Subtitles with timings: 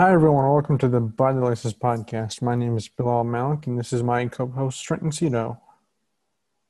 [0.00, 0.48] Hi, everyone.
[0.48, 2.40] Welcome to the By the Laces podcast.
[2.40, 5.60] My name is Bilal Malik, and this is my co host, Trenton Cito.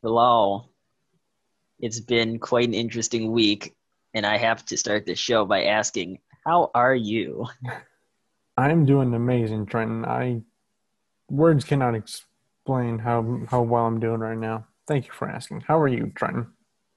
[0.03, 0.71] Hello.
[1.79, 3.77] It's been quite an interesting week,
[4.15, 7.47] and I have to start the show by asking, How are you?
[8.57, 10.07] I'm doing amazing, Trenton.
[10.07, 10.41] I
[11.29, 14.69] words cannot explain how how well I'm doing right now.
[14.87, 15.65] Thank you for asking.
[15.69, 16.47] How are you, Trenton?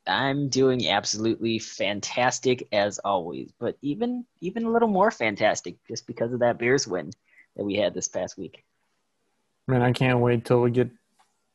[0.07, 6.33] I'm doing absolutely fantastic as always, but even even a little more fantastic just because
[6.33, 7.11] of that Bears win
[7.55, 8.63] that we had this past week.
[9.67, 10.89] Man, I can't wait till we get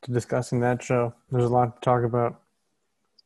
[0.03, 1.13] to discussing that show.
[1.29, 2.41] There's a lot to talk about.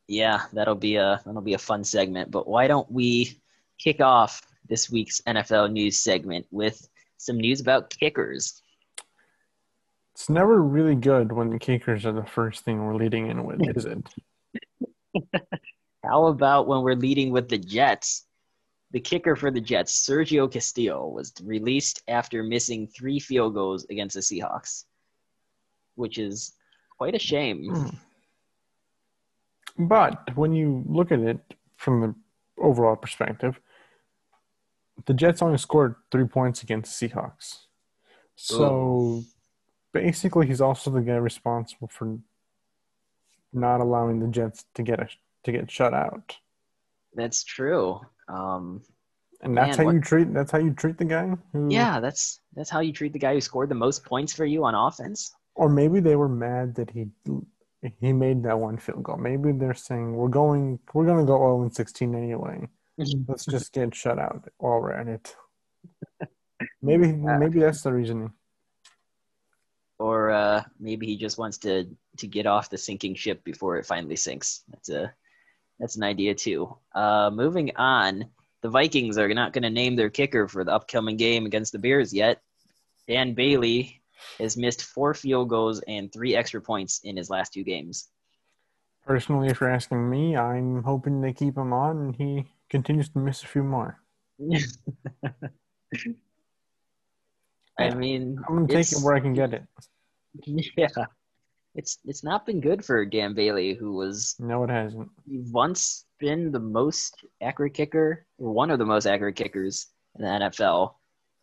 [0.08, 2.30] Yeah, that'll be a that'll be a fun segment.
[2.30, 3.40] But why don't we
[3.78, 8.60] kick off this week's NFL news segment with some news about kickers?
[10.14, 13.60] It's never really good when the kickers are the first thing we're leading in with,
[13.76, 14.06] is it?
[16.04, 18.26] How about when we're leading with the Jets?
[18.90, 24.14] The kicker for the Jets, Sergio Castillo, was released after missing three field goals against
[24.14, 24.84] the Seahawks,
[25.94, 26.54] which is
[26.98, 27.70] quite a shame.
[27.70, 27.88] Hmm.
[29.78, 31.40] But when you look at it
[31.76, 32.14] from the
[32.58, 33.58] overall perspective,
[35.06, 37.56] the Jets only scored three points against the Seahawks.
[38.36, 39.24] So Ooh.
[39.92, 42.18] basically, he's also the guy responsible for
[43.52, 45.08] not allowing the Jets to get a,
[45.44, 46.36] to get shut out.
[47.14, 48.00] That's true.
[48.28, 48.82] Um,
[49.42, 51.30] and that's man, how what, you treat that's how you treat the guy.
[51.52, 54.44] Who, yeah, that's that's how you treat the guy who scored the most points for
[54.44, 55.34] you on offense.
[55.54, 57.08] Or maybe they were mad that he
[58.00, 59.16] he made that one field goal.
[59.16, 62.68] Maybe they're saying we're going we're going to go 0 and 16 anyway.
[63.28, 65.36] Let's just get shut out while we're at it.
[66.80, 68.32] Maybe maybe that's the reasoning
[70.02, 71.86] or uh, maybe he just wants to
[72.18, 74.62] to get off the sinking ship before it finally sinks.
[74.68, 75.14] That's a
[75.78, 76.76] that's an idea too.
[76.94, 78.26] Uh, moving on,
[78.62, 81.78] the Vikings are not going to name their kicker for the upcoming game against the
[81.78, 82.42] Bears yet.
[83.08, 84.02] Dan Bailey
[84.38, 88.08] has missed four field goals and three extra points in his last two games.
[89.06, 93.18] Personally, if you're asking me, I'm hoping they keep him on and he continues to
[93.18, 93.98] miss a few more.
[97.78, 99.64] I mean, I'm gonna take it where I can get it.
[100.76, 100.88] Yeah,
[101.74, 105.08] it's it's not been good for Dan Bailey, who was no, it hasn't.
[105.26, 109.86] Once been the most accurate kicker, one of the most accurate kickers
[110.18, 110.94] in the NFL.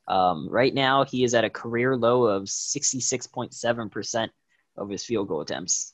[0.07, 4.31] Um, right now, he is at a career low of sixty-six point seven percent
[4.77, 5.93] of his field goal attempts.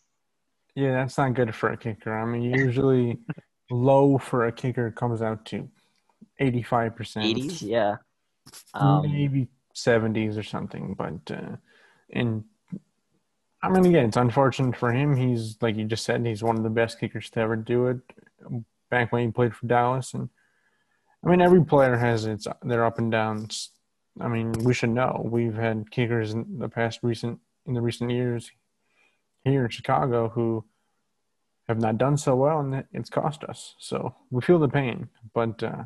[0.75, 2.17] Yeah, that's not good for a kicker.
[2.17, 3.17] I mean, usually
[3.71, 5.69] low for a kicker comes out to
[6.39, 7.25] eighty-five percent.
[7.25, 7.95] Eighties, yeah,
[8.73, 10.93] um, maybe seventies or something.
[10.97, 11.55] But uh,
[12.09, 12.43] in
[13.65, 15.15] I mean, again, it's unfortunate for him.
[15.15, 17.97] He's like you just said, he's one of the best kickers to ever do it.
[18.91, 20.29] Back when he played for Dallas, and
[21.23, 23.71] I mean, every player has its their up and downs.
[24.21, 25.21] I mean, we should know.
[25.25, 28.51] We've had kickers in the past recent in the recent years
[29.43, 30.63] here in Chicago who
[31.67, 33.73] have not done so well, and it's cost us.
[33.79, 35.85] So we feel the pain, but uh,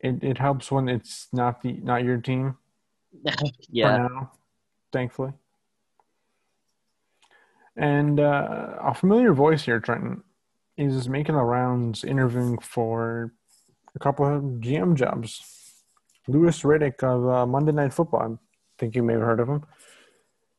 [0.00, 2.56] it it helps when it's not the not your team.
[3.68, 3.96] yeah.
[3.96, 4.32] Now,
[4.92, 5.32] thankfully.
[7.76, 10.22] And uh, a familiar voice here, Trenton,
[10.76, 13.32] is making the rounds interviewing for
[13.94, 15.42] a couple of GM jobs.
[16.28, 18.38] Louis Riddick of uh, Monday Night Football.
[18.38, 19.64] I think you may have heard of him.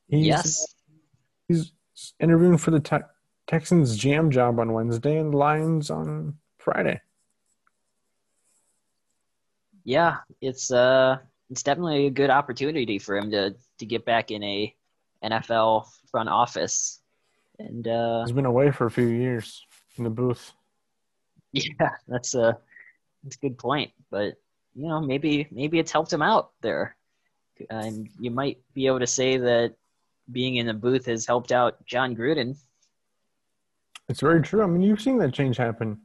[0.07, 0.75] He's, yes.
[1.47, 1.73] He's
[2.19, 2.97] interviewing for the te-
[3.47, 7.01] Texans GM job on Wednesday and Lions on Friday.
[9.83, 11.17] Yeah, it's uh
[11.49, 14.73] it's definitely a good opportunity for him to to get back in a
[15.23, 17.01] NFL front office.
[17.59, 19.65] And uh, he's been away for a few years
[19.97, 20.51] in the booth.
[21.55, 22.57] Yeah, that's a
[23.23, 23.91] that's a good point.
[24.09, 24.41] But
[24.73, 26.95] you know, maybe maybe it's helped him out there,
[27.69, 29.75] and you might be able to say that
[30.31, 32.57] being in the booth has helped out Jon Gruden.
[34.09, 34.63] It's very true.
[34.63, 35.99] I mean, you've seen that change happen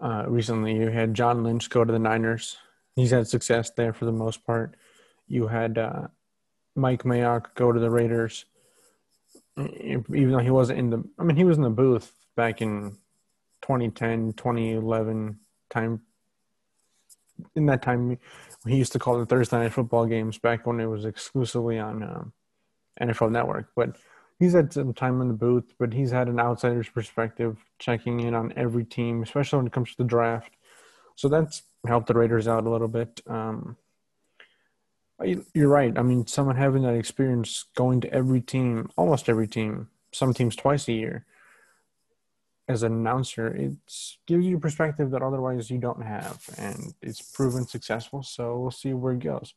[0.00, 0.76] uh, recently.
[0.76, 2.58] You had John Lynch go to the Niners.
[2.94, 4.76] He's had success there for the most part.
[5.28, 6.08] You had uh,
[6.76, 8.44] Mike Mayock go to the Raiders
[9.58, 12.96] even though he wasn't in the, I mean, he was in the booth back in
[13.62, 15.38] 2010, 2011
[15.70, 16.02] time.
[17.56, 18.18] In that time,
[18.66, 22.02] he used to call the Thursday night football games back when it was exclusively on
[22.02, 22.32] um,
[23.00, 23.70] NFL Network.
[23.74, 23.96] But
[24.38, 28.34] he's had some time in the booth, but he's had an outsider's perspective, checking in
[28.34, 30.52] on every team, especially when it comes to the draft.
[31.16, 33.20] So that's helped the Raiders out a little bit.
[33.26, 33.76] Um,
[35.24, 35.96] you're right.
[35.98, 40.56] I mean, someone having that experience going to every team, almost every team, some teams
[40.56, 41.26] twice a year,
[42.66, 43.72] as an announcer, it
[44.26, 48.22] gives you a perspective that otherwise you don't have, and it's proven successful.
[48.22, 49.54] So we'll see where it goes.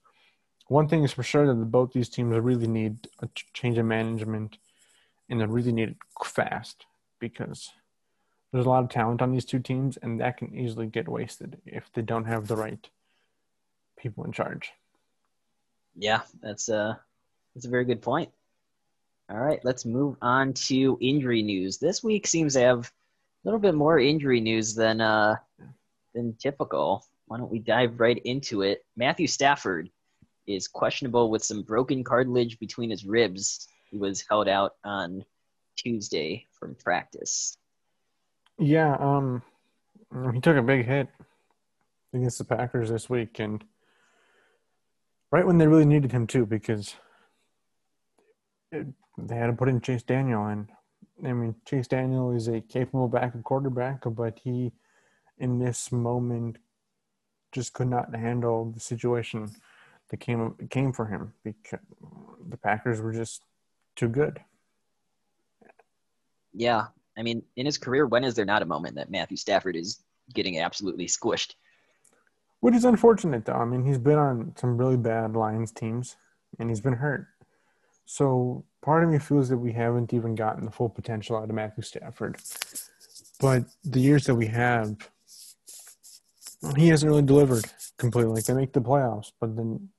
[0.68, 4.58] One thing is for sure that both these teams really need a change in management,
[5.30, 6.86] and they really need it fast
[7.20, 7.72] because
[8.52, 11.62] there's a lot of talent on these two teams, and that can easily get wasted
[11.66, 12.90] if they don't have the right
[13.98, 14.74] people in charge.
[15.98, 16.96] Yeah, that's a uh,
[17.54, 18.30] that's a very good point.
[19.30, 21.80] All right, let's move on to injury news.
[21.80, 22.92] This week seems to have a
[23.44, 25.38] little bit more injury news than uh,
[26.14, 27.04] than typical.
[27.26, 28.86] Why don't we dive right into it?
[28.96, 29.90] Matthew Stafford
[30.46, 33.68] is questionable with some broken cartilage between his ribs.
[33.92, 35.26] He was held out on
[35.76, 37.58] Tuesday from practice.
[38.60, 39.42] Yeah, um,
[40.34, 41.10] he took a big hit
[42.14, 43.64] against the Packers this week, and
[45.32, 46.96] right when they really needed him too, because
[48.72, 48.88] it,
[49.18, 50.70] they had to put in Chase Daniel, and
[51.26, 54.72] I mean Chase Daniel is a capable backup quarterback, but he,
[55.38, 56.58] in this moment,
[57.52, 59.50] just could not handle the situation
[60.10, 61.80] that came came for him because
[62.48, 63.44] the Packers were just
[63.96, 64.40] too good.
[66.54, 66.88] Yeah,
[67.18, 70.00] I mean, in his career, when is there not a moment that Matthew Stafford is
[70.34, 71.54] getting absolutely squished?
[72.60, 73.54] Which is unfortunate, though.
[73.54, 76.16] I mean, he's been on some really bad Lions teams,
[76.60, 77.28] and he's been hurt.
[78.06, 81.56] So part of me feels that we haven't even gotten the full potential out of
[81.56, 82.38] Matthew Stafford.
[83.40, 84.96] But the years that we have,
[86.76, 87.66] he hasn't really delivered
[87.98, 88.34] completely.
[88.34, 89.90] Like they make the playoffs, but then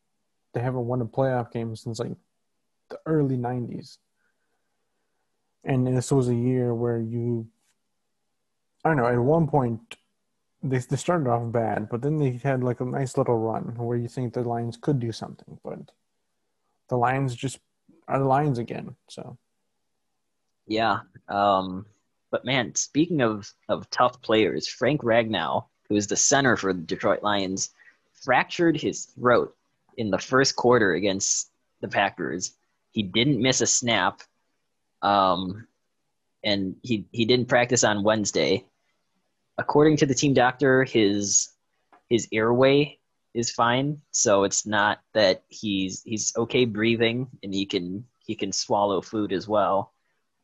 [0.54, 2.16] they haven't won a playoff game since like
[2.88, 3.98] the early '90s.
[5.64, 7.46] And this was a year where you,
[8.84, 9.97] I don't know, at one point
[10.62, 13.96] they they started off bad, but then they had like a nice little run where
[13.96, 15.78] you think the Lions could do something, but
[16.88, 17.58] the Lions just
[18.08, 18.96] are the Lions again.
[19.08, 19.38] So,
[20.66, 21.00] yeah.
[21.28, 21.86] Um,
[22.30, 26.80] but man, speaking of of tough players, Frank Ragnow, who is the center for the
[26.80, 27.70] Detroit Lions,
[28.12, 29.54] fractured his throat
[29.96, 31.50] in the first quarter against
[31.80, 32.54] the Packers.
[32.90, 34.22] He didn't miss a snap,
[35.02, 35.68] um,
[36.42, 38.64] and he he didn't practice on Wednesday.
[39.58, 41.50] According to the team doctor, his
[42.08, 42.98] his airway
[43.34, 44.00] is fine.
[44.10, 49.32] So it's not that he's he's okay breathing and he can he can swallow food
[49.32, 49.92] as well.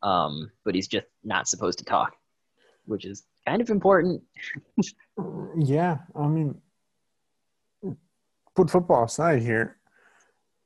[0.03, 2.17] Um, but he's just not supposed to talk,
[2.85, 4.23] which is kind of important.
[5.57, 6.61] yeah, I mean,
[8.55, 9.77] put football aside here.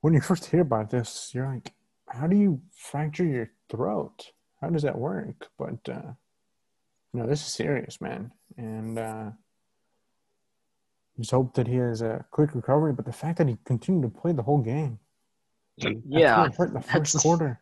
[0.00, 1.72] When you first hear about this, you're like,
[2.08, 4.32] how do you fracture your throat?
[4.60, 5.48] How does that work?
[5.58, 6.12] But uh,
[7.18, 8.30] no, this is serious, man.
[8.56, 9.30] And uh,
[11.18, 12.92] just hope that he has a quick recovery.
[12.92, 15.00] But the fact that he continued to play the whole game,
[15.76, 17.22] yeah, hurt the first that's...
[17.22, 17.60] quarter.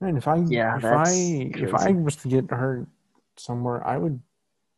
[0.00, 1.52] Man, if I yeah, if I crazy.
[1.56, 2.86] if I was to get hurt
[3.36, 4.20] somewhere, I would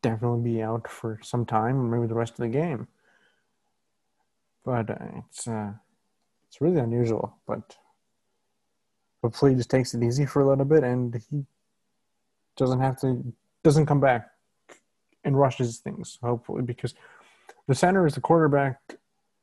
[0.02, 2.88] definitely be out for some time, maybe the rest of the game.
[4.64, 5.72] But uh, it's uh,
[6.48, 7.36] it's really unusual.
[7.46, 7.76] But
[9.22, 11.44] hopefully, he just takes it easy for a little bit, and he
[12.56, 13.32] doesn't have to
[13.64, 14.28] doesn't come back
[15.24, 16.94] and rushes things, hopefully, because
[17.68, 18.78] the center is the quarterback,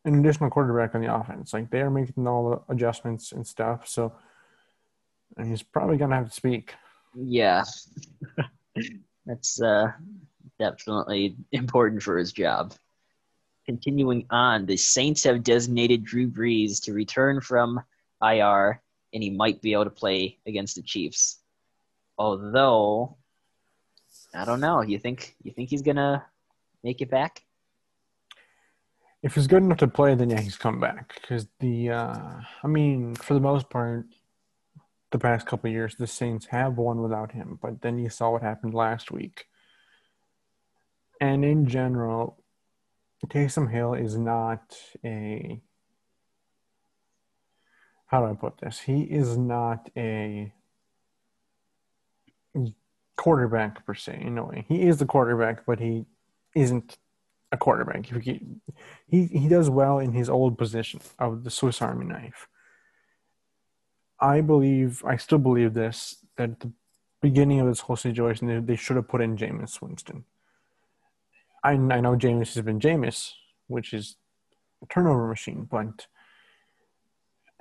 [0.06, 1.54] an additional quarterback on the offense.
[1.54, 3.88] Like they are making all the adjustments and stuff.
[3.88, 4.14] So
[5.38, 6.74] and he's probably to have to speak.
[7.16, 7.64] Yeah.
[9.26, 9.92] That's uh,
[10.58, 12.74] definitely important for his job.
[13.66, 17.80] Continuing on, the Saints have designated Drew Brees to return from
[18.22, 18.82] IR,
[19.14, 21.39] and he might be able to play against the Chiefs.
[22.20, 23.18] Although
[24.34, 24.82] I don't know.
[24.82, 26.26] You think you think he's gonna
[26.84, 27.44] make it back?
[29.22, 31.20] If he's good enough to play, then yeah, he's come back.
[31.20, 34.06] Because the, uh, I mean, for the most part,
[35.12, 37.60] the past couple years, the Saints have won without him.
[37.62, 39.46] But then you saw what happened last week.
[41.20, 42.42] And in general,
[43.28, 45.62] Taysom Hill is not a.
[48.06, 48.80] How do I put this?
[48.80, 50.54] He is not a
[53.20, 54.66] quarterback per se in a way.
[54.70, 56.06] He is the quarterback, but he
[56.56, 56.98] isn't
[57.52, 58.06] a quarterback.
[58.06, 58.40] He,
[59.08, 62.48] he, he does well in his old position of the Swiss Army knife.
[64.22, 66.72] I believe, I still believe this, that at the
[67.22, 70.24] beginning of this whole situation, they, they should have put in Jameis Winston.
[71.62, 73.34] I, I know Jameis has been Jameis,
[73.68, 74.16] which is
[74.82, 76.08] a turnover machine, but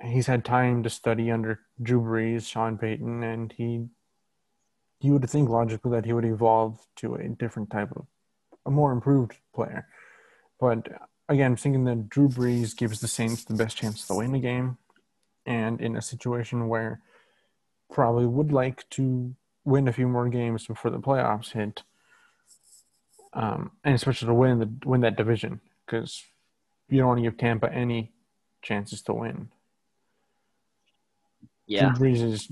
[0.01, 3.87] he's had time to study under Drew Brees, Sean Payton, and he
[5.01, 8.05] you would think logically that he would evolve to a different type of,
[8.65, 9.87] a more improved player.
[10.59, 10.89] But
[11.29, 14.39] again, I'm thinking that Drew Brees gives the Saints the best chance to win the
[14.39, 14.77] game,
[15.45, 17.01] and in a situation where
[17.91, 21.83] probably would like to win a few more games before the playoffs hit,
[23.33, 26.23] um, and especially to win the win that division because
[26.89, 28.11] you don't want to give Tampa any
[28.61, 29.49] chances to win.
[31.67, 31.93] Yeah.
[31.93, 32.51] Drew Brees is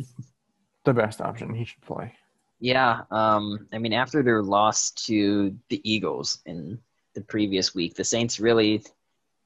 [0.86, 1.54] the best option.
[1.54, 2.14] He should play.
[2.60, 3.02] Yeah.
[3.12, 6.80] Um, I mean, after their loss to the Eagles in
[7.14, 8.84] the previous week, the Saints really,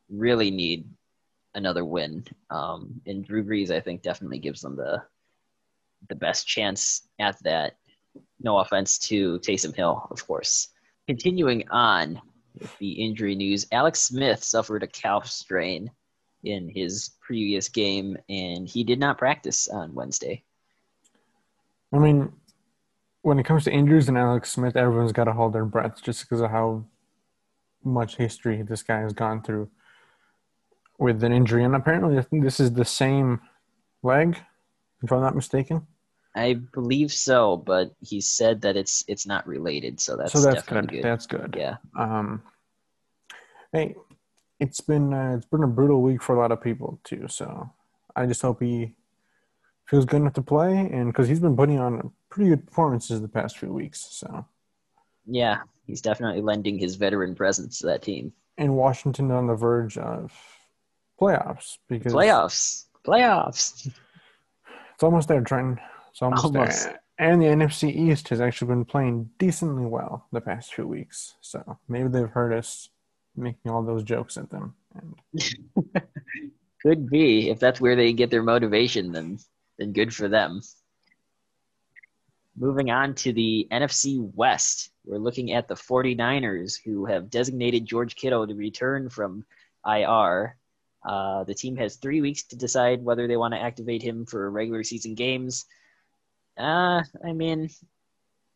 [0.09, 0.85] really need
[1.53, 2.23] another win.
[2.49, 5.03] Um, and Drew Brees, I think, definitely gives them the
[6.09, 7.77] the best chance at that.
[8.41, 10.69] No offense to Taysom Hill, of course.
[11.07, 12.19] Continuing on
[12.59, 15.91] with the injury news, Alex Smith suffered a calf strain
[16.43, 20.43] in his previous game, and he did not practice on Wednesday.
[21.93, 22.31] I mean,
[23.21, 26.21] when it comes to injuries and Alex Smith, everyone's got to hold their breath just
[26.21, 26.85] because of how
[27.83, 29.69] much history this guy has gone through
[30.97, 31.63] with an injury.
[31.63, 33.41] And apparently, I think this is the same
[34.03, 34.37] leg,
[35.03, 35.85] if I'm not mistaken.
[36.33, 40.63] I believe so, but he said that it's it's not related, so that's so that's
[40.63, 40.87] good.
[40.87, 41.03] good.
[41.03, 41.55] That's good.
[41.57, 42.41] Yeah, Um,
[43.73, 43.95] hey,
[44.57, 47.27] it's been uh, it's been a brutal week for a lot of people too.
[47.27, 47.69] So
[48.15, 48.93] I just hope he
[49.87, 53.27] feels good enough to play, and because he's been putting on pretty good performances the
[53.27, 54.07] past few weeks.
[54.09, 54.45] So
[55.27, 58.33] yeah, he's definitely lending his veteran presence to that team.
[58.57, 60.33] and Washington on the verge of
[61.19, 63.87] playoffs because Playoffs, playoffs.
[64.95, 65.79] it's almost there, Trenton.
[66.09, 66.83] It's almost, Almost.
[66.85, 66.99] there.
[67.19, 71.35] And the NFC East has actually been playing decently well the past few weeks.
[71.41, 72.89] So maybe they've heard us
[73.35, 74.73] making all those jokes at them.
[74.95, 75.15] And
[76.81, 79.37] Could be if that's where they get their motivation, then
[79.77, 80.61] then good for them.
[82.61, 88.15] Moving on to the NFC West, we're looking at the 49ers, who have designated George
[88.15, 89.45] Kittle to return from
[89.83, 90.55] IR.
[91.03, 94.47] Uh, the team has three weeks to decide whether they want to activate him for
[94.51, 95.65] regular season games.
[96.55, 97.71] Uh, I mean,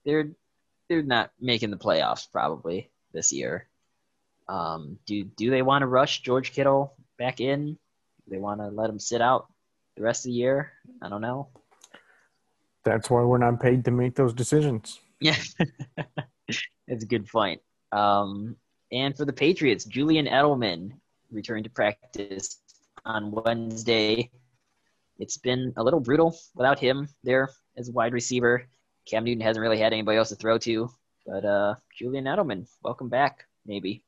[0.06, 0.30] they're
[0.88, 3.68] they're not making the playoffs probably this year.
[4.48, 7.74] Um, do do they want to rush George Kittle back in?
[7.74, 9.48] Do they want to let him sit out
[9.98, 10.74] the rest of the year?
[11.02, 11.48] I don't know.
[12.86, 15.02] That's why we're not paid to make those decisions.
[15.20, 15.36] Yeah,
[16.88, 17.60] that's a good point.
[17.92, 18.56] Um,
[18.92, 20.92] and for the Patriots, Julian Edelman
[21.32, 22.60] returned to practice
[23.04, 24.30] on Wednesday.
[25.18, 28.68] It's been a little brutal without him there as a wide receiver.
[29.06, 30.90] Cam Newton hasn't really had anybody else to throw to,
[31.26, 34.04] but uh, Julian Edelman, welcome back, maybe.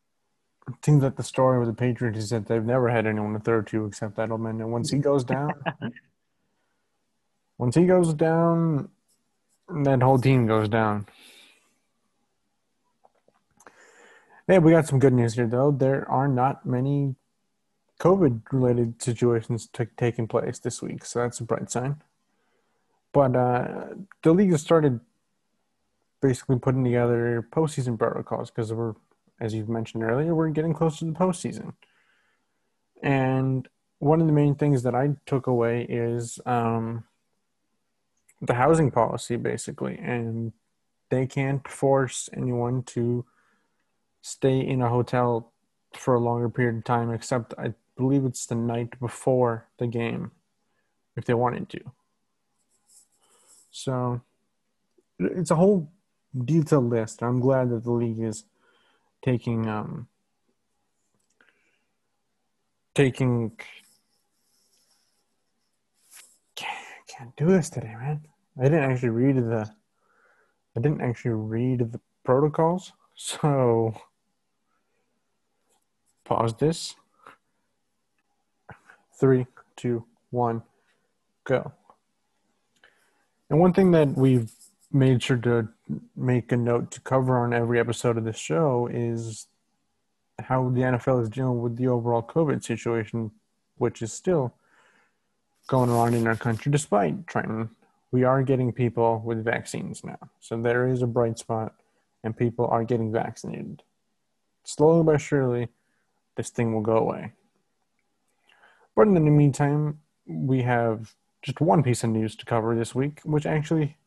[0.67, 3.39] It seems like the story with the Patriots is that they've never had anyone to
[3.39, 4.61] throw to except Edelman.
[4.61, 5.53] And once he goes down,
[7.57, 8.89] once he goes down,
[9.83, 11.07] that whole team goes down.
[14.47, 15.71] Yeah, we got some good news here, though.
[15.71, 17.15] There are not many
[17.99, 22.01] COVID related situations t- taking place this week, so that's a bright sign.
[23.11, 23.85] But uh,
[24.21, 24.99] the league has started
[26.21, 28.93] basically putting together postseason protocols because we're,
[29.41, 31.73] as you've mentioned earlier, we're getting close to the postseason.
[33.01, 33.67] And
[33.99, 37.03] one of the main things that I took away is um,
[38.41, 39.97] the housing policy, basically.
[39.97, 40.53] And
[41.09, 43.25] they can't force anyone to
[44.21, 45.51] stay in a hotel
[45.93, 50.31] for a longer period of time, except I believe it's the night before the game,
[51.15, 51.79] if they wanted to.
[53.71, 54.21] So
[55.19, 55.91] it's a whole
[56.35, 57.23] detailed list.
[57.23, 58.43] I'm glad that the league is
[59.23, 60.07] taking um,
[62.93, 63.51] taking.
[67.17, 68.21] Can't, do this today, man.
[68.59, 69.71] I didn't actually read the.
[70.75, 73.95] I didn't actually read the protocols, so
[76.25, 76.95] pause this.
[79.19, 80.61] Three, two, one,
[81.43, 81.71] go.
[83.49, 84.51] And one thing that we've
[84.91, 85.69] made sure to
[86.15, 89.47] make a note to cover on every episode of this show is
[90.39, 93.31] how the NFL is dealing with the overall COVID situation,
[93.77, 94.53] which is still
[95.67, 97.69] going on in our country despite trying.
[98.11, 100.17] We are getting people with vaccines now.
[100.39, 101.75] So there is a bright spot,
[102.23, 103.83] and people are getting vaccinated.
[104.63, 105.67] Slowly but surely,
[106.35, 107.33] this thing will go away.
[108.95, 113.21] But in the meantime, we have just one piece of news to cover this week,
[113.23, 113.97] which actually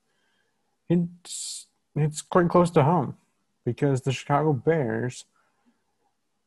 [0.89, 3.17] it's it's quite close to home
[3.65, 5.25] because the Chicago Bears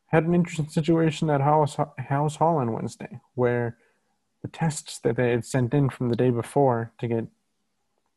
[0.08, 3.78] had an interesting situation at House House Hall on Wednesday, where
[4.44, 7.26] the tests that they had sent in from the day before to get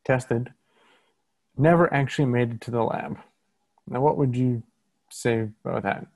[0.04, 0.52] tested
[1.56, 3.18] never actually made it to the lab.
[3.88, 4.62] Now, what would you
[5.10, 6.06] say about that?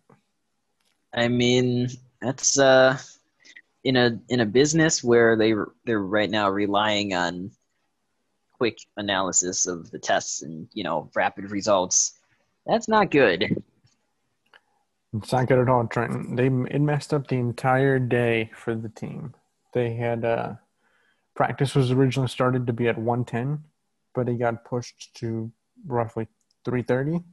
[1.15, 1.89] I mean,
[2.21, 2.99] that's uh,
[3.85, 7.51] in a in a business where they they're right now relying on
[8.53, 12.19] quick analysis of the tests and you know rapid results.
[12.67, 13.63] That's not good.
[15.17, 16.37] It's not good at all, Trenton.
[16.37, 19.35] They it messed up the entire day for the team.
[19.73, 20.55] They had uh,
[21.35, 23.65] practice was originally started to be at 110,
[24.15, 25.51] but it got pushed to
[25.87, 26.29] roughly
[26.65, 27.25] 330.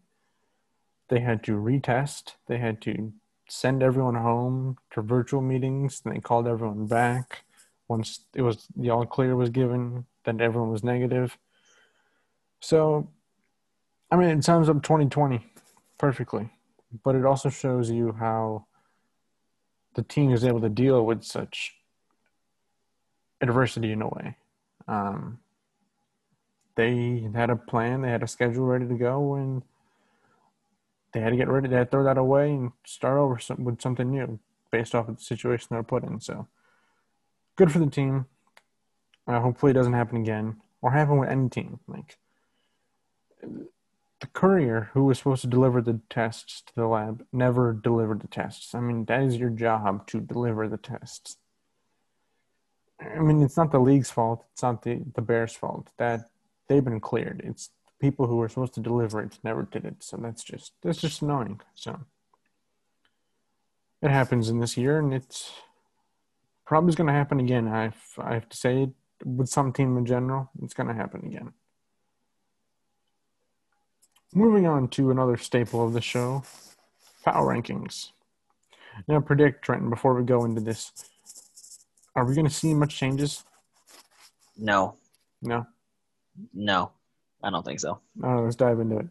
[1.09, 2.33] They had to retest.
[2.47, 3.13] They had to
[3.49, 6.01] send everyone home to virtual meetings.
[6.03, 7.43] And they called everyone back.
[7.87, 11.37] Once it was the all clear was given, then everyone was negative.
[12.59, 13.09] So,
[14.11, 15.45] I mean, it sums up 2020
[15.97, 16.49] perfectly,
[17.03, 18.65] but it also shows you how
[19.95, 21.76] the team is able to deal with such
[23.41, 24.37] adversity in a way.
[24.87, 25.39] Um,
[26.75, 29.63] they had a plan, they had a schedule ready to go, and
[31.11, 31.67] they had to get ready.
[31.67, 34.39] They had to throw that away and start over some, with something new
[34.69, 36.19] based off of the situation they're put in.
[36.19, 36.47] So,
[37.55, 38.27] good for the team.
[39.25, 41.79] Uh, hopefully, it doesn't happen again or happen with any team.
[41.87, 42.17] Like
[44.19, 48.27] the courier who was supposed to deliver the tests to the lab never delivered the
[48.27, 48.73] tests.
[48.73, 51.37] I mean, that is your job to deliver the tests.
[52.99, 54.45] I mean, it's not the league's fault.
[54.53, 55.89] It's not the, the Bears' fault.
[55.97, 56.29] That
[56.67, 57.41] they've been cleared.
[57.43, 60.03] It's people who were supposed to deliver it never did it.
[60.03, 61.61] So that's just that's just annoying.
[61.75, 61.99] So
[64.01, 65.51] it happens in this year, and it's
[66.65, 67.67] probably going to happen again.
[67.67, 68.89] I I have to say it
[69.25, 71.53] with some team in general, it's going to happen again.
[74.33, 76.43] Moving on to another staple of the show,
[77.23, 78.11] power rankings.
[79.07, 80.91] Now predict Trenton before we go into this.
[82.17, 83.43] Are we going to see much changes?
[84.57, 84.95] No.
[85.43, 85.67] No.
[86.51, 86.91] No.
[87.43, 87.99] I don't think so.
[88.23, 89.07] All right, let's dive into it.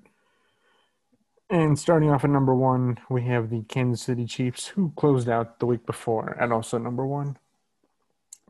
[1.49, 5.61] And starting off at number one, we have the Kansas City Chiefs, who closed out
[5.61, 7.39] the week before at also number one.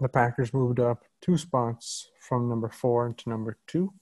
[0.01, 3.93] The Packers moved up two spots from number four to number two.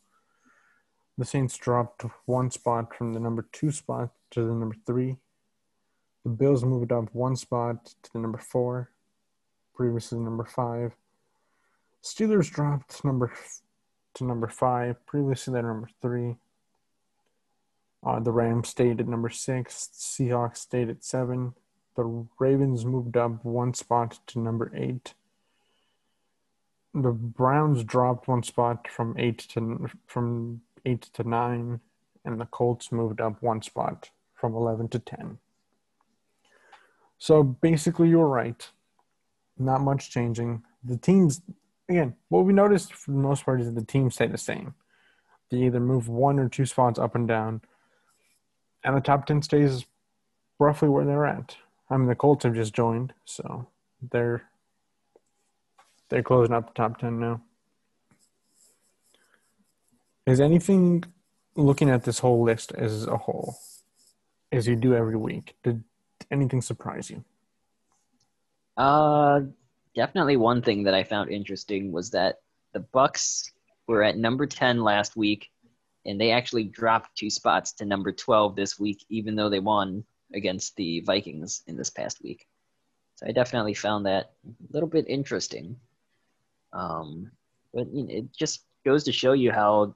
[1.18, 5.16] The Saints dropped one spot from the number two spot to the number three.
[6.22, 8.90] The Bills moved up one spot to the number four,
[9.74, 10.92] previously number five.
[12.02, 13.32] Steelers dropped number
[14.14, 15.04] to number five.
[15.06, 16.36] Previously, they're number three.
[18.04, 19.88] Uh, the Rams stayed at number six.
[19.94, 21.54] Seahawks stayed at seven.
[21.96, 25.14] The Ravens moved up one spot to number eight.
[26.92, 31.80] The Browns dropped one spot from eight to from eight to nine,
[32.24, 35.38] and the Colts moved up one spot from eleven to ten.
[37.18, 38.68] So basically, you were right.
[39.58, 40.62] Not much changing.
[40.82, 41.40] The teams
[41.88, 44.74] again, what we noticed for the most part is that the teams stay the same.
[45.50, 47.60] They either move one or two spots up and down,
[48.82, 49.84] and the top 10 stays
[50.58, 51.56] roughly where they're at.
[51.90, 53.68] I mean, the Colts have just joined, so
[54.10, 54.44] they're
[56.08, 57.42] they're closing up the top 10 now.
[60.26, 61.04] Is anything
[61.56, 63.56] looking at this whole list as a whole,
[64.50, 65.84] as you do every week, did
[66.30, 67.24] anything surprise you?
[68.76, 69.40] Uh,
[69.94, 72.40] definitely one thing that I found interesting was that
[72.72, 73.50] the Bucs
[73.86, 75.50] were at number 10 last week
[76.06, 80.04] and they actually dropped two spots to number 12 this week even though they won
[80.34, 82.46] against the Vikings in this past week.
[83.16, 85.76] So I definitely found that a little bit interesting.
[86.72, 87.30] Um,
[87.72, 89.94] but you know, it just goes to show you how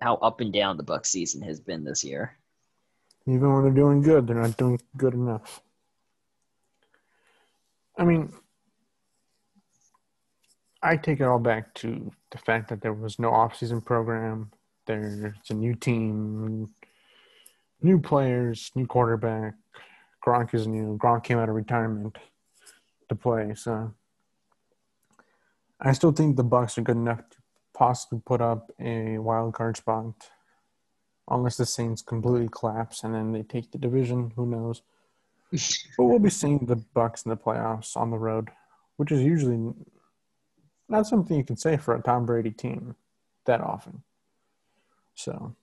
[0.00, 2.38] how up and down the Buck season has been this year.
[3.26, 5.60] Even when they're doing good, they're not doing good enough.
[8.00, 8.32] I mean,
[10.82, 14.50] I take it all back to the fact that there was no offseason program.
[14.86, 16.70] There's a new team,
[17.82, 19.52] new players, new quarterback.
[20.26, 20.96] Gronk is new.
[20.96, 22.16] Gronk came out of retirement
[23.10, 23.92] to play, so
[25.78, 27.36] I still think the Bucs are good enough to
[27.74, 30.14] possibly put up a wild card spot,
[31.28, 34.32] unless the Saints completely collapse and then they take the division.
[34.36, 34.80] Who knows?
[35.52, 38.50] But we'll be seeing the Bucs in the playoffs on the road,
[38.96, 39.72] which is usually
[40.88, 42.96] not something you can say for a Tom Brady team
[43.46, 44.02] that often.
[45.14, 45.56] So,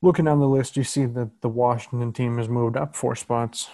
[0.00, 3.68] looking down the list, you see that the Washington team has moved up four spots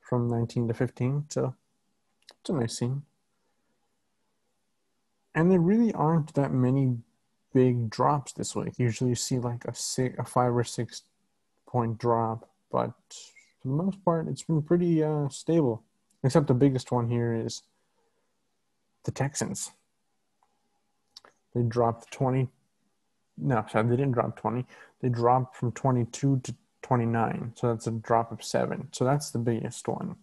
[0.00, 1.26] from 19 to 15.
[1.28, 1.54] So,
[2.40, 3.02] it's a nice scene.
[5.34, 6.98] And there really aren't that many
[7.52, 8.78] big drops this week.
[8.78, 11.02] Usually, you see like a six, a five or six
[11.66, 12.92] point drop, but
[13.60, 15.82] for the most part, it's been pretty uh, stable.
[16.22, 17.62] Except the biggest one here is
[19.04, 19.70] the Texans.
[21.54, 22.48] They dropped 20.
[23.38, 24.66] No, sorry, they didn't drop 20.
[25.00, 27.52] They dropped from 22 to 29.
[27.56, 28.88] So that's a drop of seven.
[28.92, 30.16] So that's the biggest one.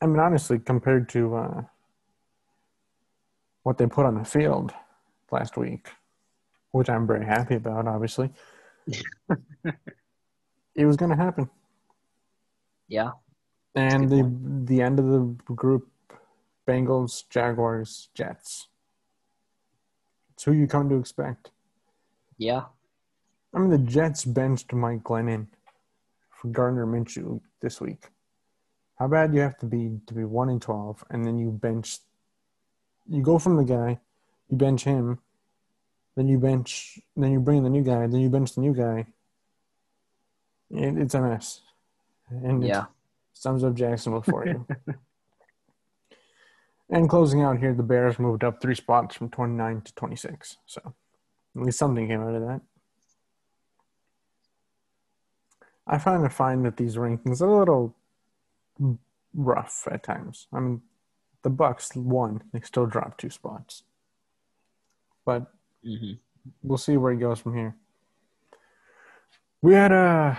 [0.00, 1.62] I mean, honestly, compared to uh,
[3.62, 4.72] what they put on the field
[5.30, 5.90] last week,
[6.72, 8.30] which I'm very happy about, obviously,
[10.74, 11.50] it was going to happen.
[12.88, 13.12] Yeah.
[13.74, 14.30] And the
[14.64, 15.88] the end of the group,
[16.66, 18.68] Bengals, Jaguars, Jets.
[20.32, 21.50] It's who you come to expect.
[22.36, 22.64] Yeah.
[23.54, 25.46] I mean, the Jets benched Mike Glennon
[26.30, 28.08] for Gardner Minshew this week.
[28.98, 31.98] How bad you have to be to be one in twelve, and then you bench,
[33.08, 34.00] you go from the guy,
[34.48, 35.18] you bench him,
[36.14, 38.74] then you bench, then you bring in the new guy, then you bench the new
[38.74, 39.06] guy.
[40.72, 41.60] It, it's a mess,
[42.30, 42.82] and Yeah.
[42.82, 42.86] it
[43.34, 44.66] sums up Jacksonville for you.
[46.90, 50.16] and closing out here, the Bears moved up three spots from twenty nine to twenty
[50.16, 50.56] six.
[50.66, 50.80] So
[51.56, 52.62] at least something came out of that.
[55.86, 57.94] I find to find that these rankings are a little
[59.34, 60.46] rough at times.
[60.52, 60.82] I mean,
[61.42, 63.82] the Bucs won; they still dropped two spots,
[65.24, 65.52] but
[65.84, 66.12] hmm
[66.62, 67.76] we'll see where it goes from here.
[69.60, 70.34] We had uh,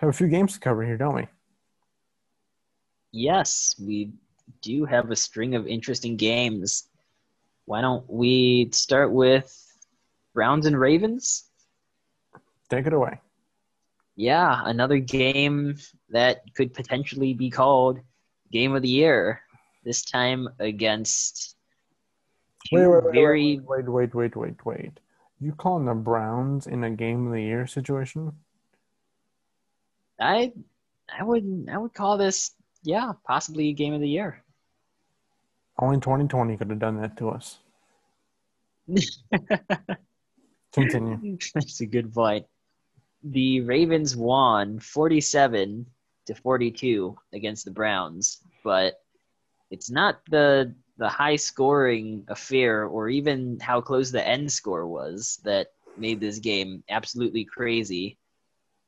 [0.00, 1.26] have a few games to cover here, don't we?
[3.12, 4.12] Yes, we
[4.62, 6.88] do have a string of interesting games.
[7.66, 9.54] Why don't we start with
[10.32, 11.44] Browns and Ravens?
[12.70, 13.20] Take it away.
[14.16, 15.76] Yeah, another game
[16.08, 18.00] that could potentially be called
[18.50, 19.42] Game of the Year.
[19.84, 21.56] This time against
[22.72, 25.00] Wait, wait, wait, very wait, wait, wait, wait, wait.
[25.40, 28.32] You calling the Browns in a game of the year situation?
[30.20, 30.52] I
[31.18, 32.52] I would I would call this
[32.82, 34.42] yeah, possibly a game of the year.
[35.78, 37.58] Only 2020 could have done that to us.
[40.72, 41.38] Continue.
[41.54, 42.46] That's a good point.
[43.22, 45.86] The Ravens won 47
[46.26, 49.02] to 42 against the Browns, but
[49.70, 55.40] it's not the the high scoring affair or even how close the end score was
[55.44, 58.18] that made this game absolutely crazy.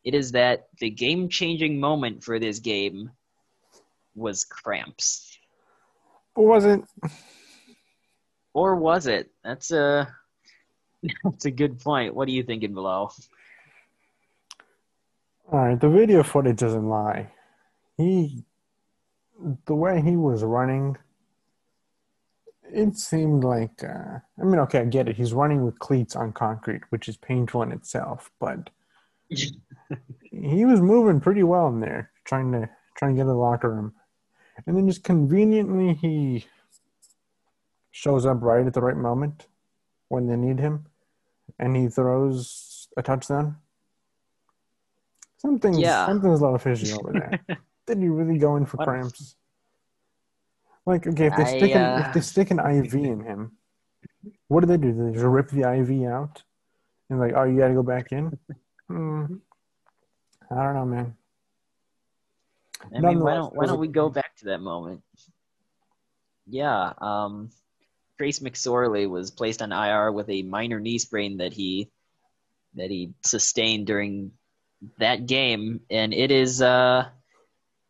[0.04, 3.10] It is that the game changing moment for this game
[4.14, 5.38] was cramps.
[6.34, 6.86] But wasn't
[8.54, 9.30] Or was it?
[9.44, 10.08] That's a
[11.24, 12.14] that's a good point.
[12.14, 13.14] What are you thinking Bilal?
[15.52, 15.80] all right?
[15.80, 17.30] The video footage doesn't lie.
[17.98, 18.44] He,
[19.66, 20.96] the way he was running,
[22.64, 23.84] it seemed like.
[23.84, 25.16] Uh, I mean, okay, I get it.
[25.16, 28.70] He's running with cleats on concrete, which is painful in itself, but
[30.30, 33.70] he was moving pretty well in there, trying to trying to get to the locker
[33.70, 33.94] room,
[34.66, 36.46] and then just conveniently he
[37.90, 39.46] shows up right at the right moment
[40.08, 40.86] when they need him,
[41.58, 43.56] and he throws a touchdown.
[45.38, 46.06] Something's Yeah.
[46.06, 47.58] something's a little fishy over there.
[47.86, 49.36] Did he really go in for What- cramps?
[50.84, 53.52] Like, okay, if they I, stick an, uh, if they stick an IV in him,
[54.48, 54.90] what do they do?
[54.92, 56.42] Do they just rip the IV out
[57.08, 58.36] and like, oh, you got to go back in?
[58.92, 59.24] Hmm.
[60.50, 61.16] I don't know, man.
[62.94, 65.02] I mean, why don't why don't we go back to that moment?
[66.46, 67.48] Yeah, um,
[68.18, 71.88] Trace McSorley was placed on IR with a minor knee sprain that he
[72.74, 74.33] that he sustained during
[74.98, 77.09] that game, and it is uh,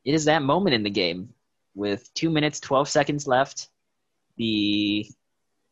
[0.04, 1.30] it is that moment in the game
[1.74, 3.68] with two minutes twelve seconds left.
[4.36, 5.04] The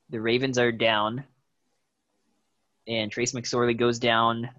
[0.08, 1.22] the Ravens are down,
[2.88, 4.50] and Trace McSorley goes down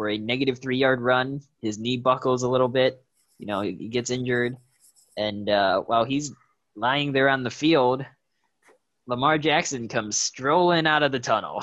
[0.00, 1.42] for a negative three yard run.
[1.60, 3.04] His knee buckles a little bit.
[3.38, 4.56] You know, he gets injured.
[5.18, 6.32] And uh, while he's
[6.74, 8.06] lying there on the field,
[9.06, 11.62] Lamar Jackson comes strolling out of the tunnel.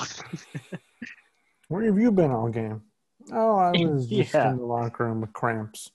[1.70, 2.84] Where have you been all game?
[3.34, 4.52] Oh, I was just Yeah.
[4.52, 5.90] in the locker room with cramps.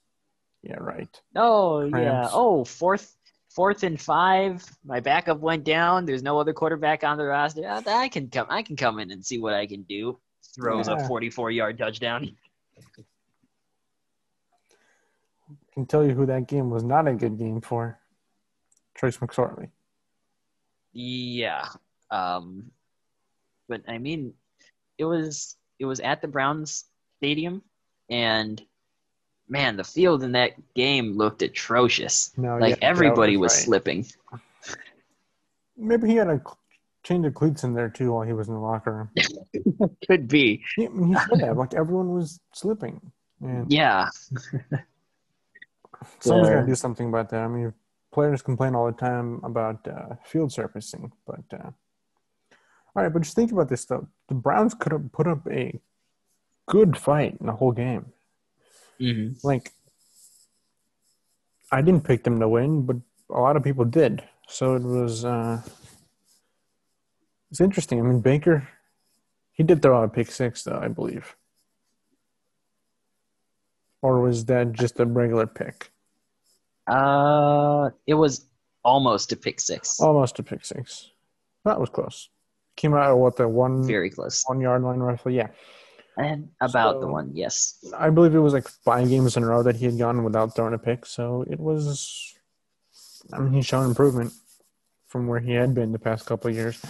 [0.65, 1.21] Yeah, right.
[1.37, 2.29] oh, yeah.
[2.33, 3.17] Oh, fourth,
[3.51, 4.65] fourth and five.
[4.85, 6.07] My backup went down.
[6.07, 7.63] There's no other quarterback on the roster.
[7.69, 8.49] I can come.
[8.51, 10.19] I can come in and see what I can do.
[10.55, 12.37] Throws a 44 yard touchdown.
[15.73, 17.99] can tell you who that game was not a good game for.
[18.95, 19.71] Trace McSorley.
[20.93, 21.67] Yeah.
[22.11, 22.71] Um,
[23.69, 24.35] but I mean,
[24.99, 26.85] it was it was at the Browns
[27.19, 27.63] stadium,
[28.11, 28.61] and
[29.49, 32.33] man, the field in that game looked atrocious.
[32.37, 33.65] No, like yeah, everybody that was right.
[33.65, 34.07] slipping.
[35.77, 36.41] Maybe he had a
[37.03, 39.97] change of cleats in there too while he was in the locker room.
[40.07, 40.63] Could be.
[40.77, 41.57] He, he should have.
[41.57, 43.13] Like everyone was slipping.
[43.41, 44.09] And Yeah.
[46.21, 46.61] someone's got Yeah.
[46.61, 47.43] to do something about that.
[47.43, 47.73] I mean,
[48.13, 51.71] players complain all the time about uh, field surfacing, but uh,
[52.95, 53.13] all right.
[53.13, 55.81] But just think about this though: the Browns could have put up a
[56.69, 58.07] good fight in the whole game.
[58.99, 59.73] hmm Like,
[61.73, 62.97] I didn't pick them to win, but
[63.31, 64.23] a lot of people did.
[64.47, 65.63] So it was, uh,
[67.53, 68.01] It's interesting.
[68.01, 68.67] I mean, Baker,
[69.53, 71.37] he did throw out a pick six, though, I believe.
[74.01, 75.91] Or was that just a regular pick?
[76.87, 78.47] Uh, it was
[78.83, 80.01] almost a pick six.
[80.01, 81.11] Almost a pick six.
[81.67, 82.31] That was close.
[82.77, 84.43] Came out at what the one Very close.
[84.47, 85.37] one yard line roughly.
[85.37, 85.49] Yeah,
[86.17, 87.85] And about the one, yes.
[87.95, 90.57] I believe it was like five games in a row that he had gone without
[90.57, 91.05] throwing a pick.
[91.05, 92.35] So it was.
[93.31, 94.33] I mean, he's shown improvement
[95.07, 96.81] from where he had been the past couple of years,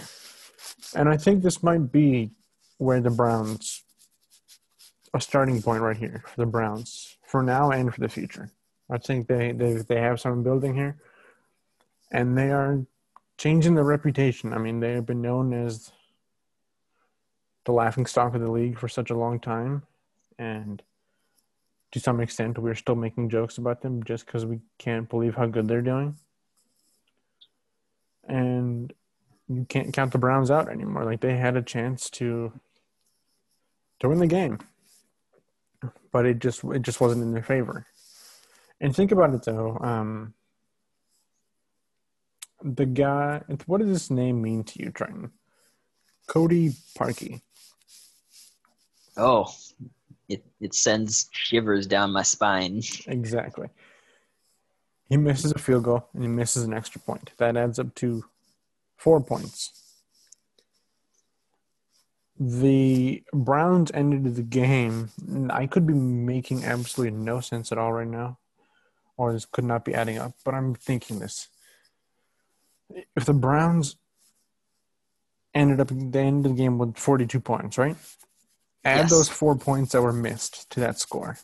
[0.95, 2.31] and I think this might be
[2.77, 3.83] where the Browns
[5.13, 8.49] a starting point right here for the Browns for now and for the future.
[8.89, 10.97] I think they they they have some building here,
[12.11, 12.85] and they are
[13.37, 14.53] changing their reputation.
[14.53, 15.91] I mean, they have been known as
[17.65, 19.83] the laughing stock of the league for such a long time,
[20.37, 20.81] and
[21.91, 25.45] to some extent, we're still making jokes about them just because we can't believe how
[25.45, 26.17] good they're doing.
[28.27, 28.91] And
[29.47, 31.05] you can't count the Browns out anymore.
[31.05, 32.51] Like they had a chance to
[33.99, 34.59] to win the game,
[36.11, 37.85] but it just it just wasn't in their favor.
[38.79, 39.77] And think about it though.
[39.79, 40.33] Um,
[42.63, 45.31] the guy, what does this name mean to you, Trenton?
[46.27, 47.41] Cody Parkey.
[49.17, 49.53] Oh,
[50.29, 52.81] it, it sends shivers down my spine.
[53.07, 53.69] Exactly.
[55.09, 57.31] He misses a field goal and he misses an extra point.
[57.37, 58.23] That adds up to
[59.03, 59.71] four points.
[62.39, 65.09] The Browns ended the game.
[65.49, 68.39] I could be making absolutely no sense at all right now,
[69.17, 71.49] or this could not be adding up, but I'm thinking this.
[73.15, 73.97] If the Browns
[75.53, 77.97] ended up, they ended the game with 42 points, right?
[78.85, 79.09] Add Yes.
[79.09, 81.37] those four points that were missed to that score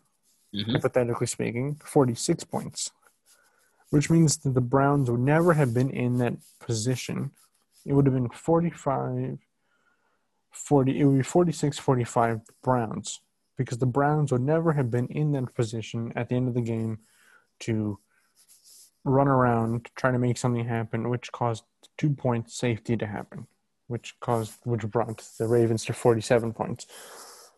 [0.53, 0.71] Mhm.
[0.71, 2.91] hypothetically speaking, 46 points,
[3.91, 7.31] which means that the Browns would never have been in that position.
[7.85, 9.39] It would have been 45,
[10.51, 13.21] 40, it would be 46 45 Browns
[13.57, 16.61] because the Browns would never have been in that position at the end of the
[16.61, 16.99] game
[17.59, 17.99] to
[19.03, 21.63] run around, try to make something happen, which caused
[21.97, 23.47] two point safety to happen,
[23.87, 26.87] which caused, which brought the Ravens to 47 points.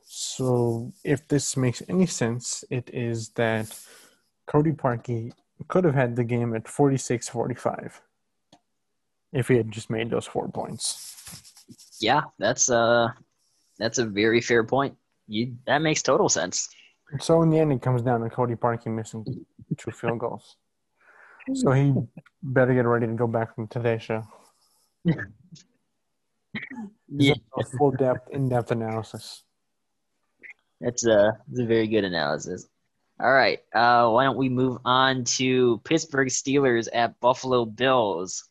[0.05, 3.79] So, if this makes any sense, it is that
[4.45, 5.31] Cody Parkey
[5.67, 8.01] could have had the game at 46 45
[9.33, 11.07] if he had just made those four points.
[11.99, 13.09] Yeah, that's uh
[13.77, 14.95] that's a very fair point.
[15.27, 16.69] You that makes total sense.
[17.19, 19.25] So, in the end, it comes down to Cody Parkey missing
[19.77, 20.55] two field goals.
[21.53, 21.93] So, he
[22.41, 24.23] better get ready to go back from today's show.
[27.09, 29.43] Yeah, A full depth, in depth analysis.
[30.79, 32.67] that's a that's a very good analysis.
[33.19, 38.47] All right, uh, why don't we move on to Pittsburgh Steelers at Buffalo Bills?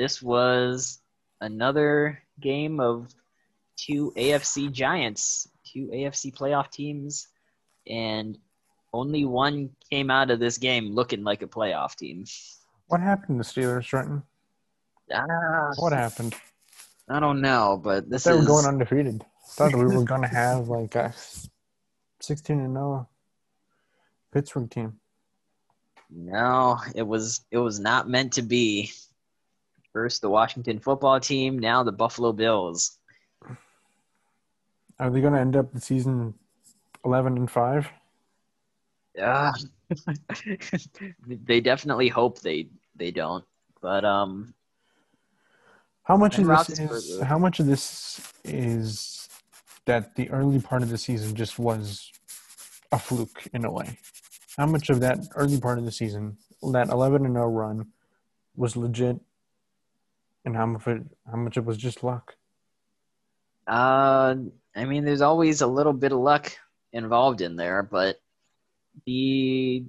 [0.00, 0.98] This was
[1.42, 3.14] another game of
[3.76, 7.28] two AFC giants, two AFC playoff teams,
[7.86, 8.38] and
[8.94, 12.24] only one came out of this game looking like a playoff team.
[12.86, 14.22] What happened to Steelers, Trenton?
[15.12, 16.34] Ah, What happened?
[17.06, 19.22] I don't know, but this They were going undefeated.
[19.48, 21.12] Thought we were going to have like a
[22.20, 23.06] 16 and 0
[24.32, 24.98] Pittsburgh team.
[26.08, 26.78] no.
[26.94, 28.92] It was it was not meant to be.
[29.92, 31.58] First, the Washington football team.
[31.58, 32.98] Now, the Buffalo Bills.
[34.98, 36.34] Are they going to end up the season
[37.04, 37.88] 11 and 5?
[39.16, 39.52] Yeah,
[41.26, 43.44] they definitely hope they they don't.
[43.82, 44.54] But um,
[46.04, 49.28] How much of this is how much of this is
[49.86, 52.12] that the early part of the season just was
[52.92, 53.98] a fluke in a way?
[54.56, 56.36] How much of that early part of the season,
[56.72, 57.86] that 11 and 0 run
[58.54, 59.18] was legit
[60.44, 62.34] and how much it how much it was just luck?
[63.66, 64.34] uh,
[64.74, 66.52] I mean, there's always a little bit of luck
[66.92, 68.20] involved in there, but
[69.06, 69.84] the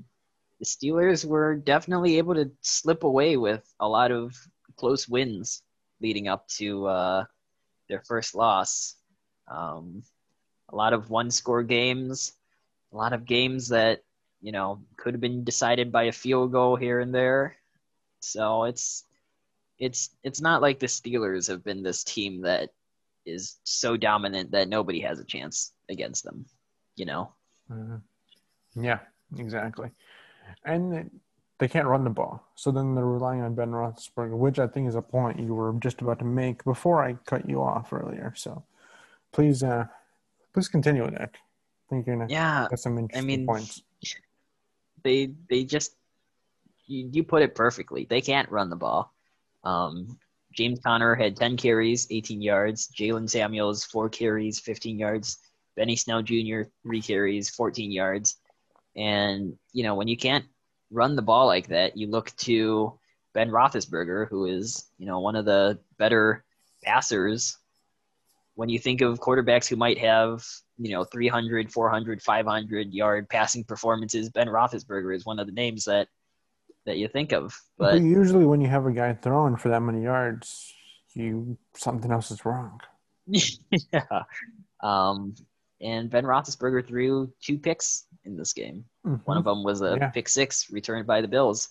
[0.60, 4.36] the Steelers were definitely able to slip away with a lot of
[4.76, 5.64] close wins
[6.00, 7.26] leading up to uh,
[7.90, 8.96] their first loss.
[9.48, 10.04] Um,
[10.70, 12.34] a lot of one score games,
[12.94, 14.04] a lot of games that,
[14.40, 17.58] you know, could have been decided by a field goal here and there.
[18.20, 19.04] So it's
[19.82, 22.70] it's it's not like the Steelers have been this team that
[23.26, 26.46] is so dominant that nobody has a chance against them,
[26.96, 27.34] you know.
[27.70, 28.02] Mhm.
[28.76, 29.00] Yeah,
[29.38, 29.92] exactly.
[30.64, 31.10] And they-
[31.68, 32.44] can't run the ball.
[32.56, 35.74] So then they're relying on Ben Roethlisberger, which I think is a point you were
[35.74, 38.34] just about to make before I cut you off earlier.
[38.36, 38.64] So
[39.32, 39.86] please, uh,
[40.54, 41.36] please continue with that.
[41.36, 43.84] I think you're gonna Yeah, get some interesting mean, points.
[45.04, 45.96] they they just
[46.88, 48.06] you, you put it perfectly.
[48.06, 49.11] They can't run the ball.
[49.64, 50.18] Um,
[50.54, 52.90] James Conner had 10 carries, 18 yards.
[52.98, 55.38] Jaylen Samuels, four carries, 15 yards.
[55.76, 58.38] Benny Snell Jr., three carries, 14 yards.
[58.96, 60.46] And, you know, when you can't
[60.90, 63.00] run the ball like that, you look to
[63.34, 66.44] Ben Roethlisberger, who is, you know, one of the better
[66.84, 67.58] passers.
[68.56, 70.46] When you think of quarterbacks who might have,
[70.78, 75.86] you know, 300, 400, 500 yard passing performances, Ben Roethlisberger is one of the names
[75.86, 76.10] that
[76.86, 77.54] that you think of.
[77.78, 80.74] But, But usually, when you have a guy throwing for that many yards,
[81.14, 82.80] you something else is wrong.
[83.28, 84.24] yeah.
[84.82, 85.36] Um,
[85.80, 88.86] and Ben Roethlisberger threw two picks in this game.
[89.06, 89.22] Mhm.
[89.26, 90.10] One of them was a Yeah.
[90.10, 91.70] pick six returned by the Bills.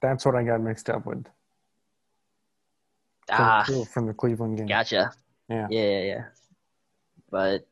[0.00, 1.24] That's what I got mixed up with
[3.26, 4.66] from, Ah, from the Cleveland game.
[4.66, 5.12] gotcha.
[5.48, 5.66] Yeah.
[5.70, 6.24] Yeah, yeah, yeah.
[7.30, 7.66] But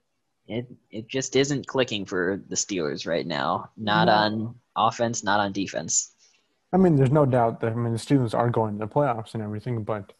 [0.46, 3.70] it it just isn't clicking for the Steelers right now.
[3.76, 4.12] Not No.
[4.12, 6.14] on offense, not on defense.
[6.72, 9.34] I mean, there's no doubt that I mean the Steelers are going to the playoffs
[9.34, 10.12] and everything, but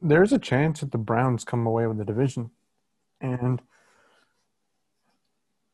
[0.00, 2.50] there's a chance that the Browns come away with the division,
[3.20, 3.60] and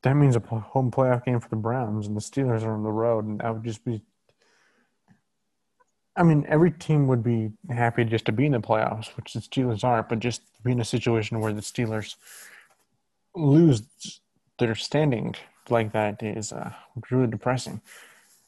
[0.02, 2.90] that means a home playoff game for the Browns, and the Steelers are on the
[2.90, 4.02] road, and that would just be.
[6.14, 9.40] I mean, every team would be happy just to be in the playoffs, which the
[9.40, 12.16] Steelers aren't, but just be in a situation where the Steelers
[13.34, 13.82] lose
[14.58, 15.34] their standing
[15.70, 16.72] like that is uh,
[17.10, 17.80] really depressing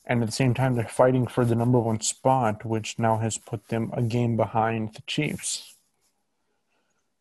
[0.07, 3.39] and at the same time they're fighting for the number one spot which now has
[3.39, 5.75] put them a game behind the chiefs.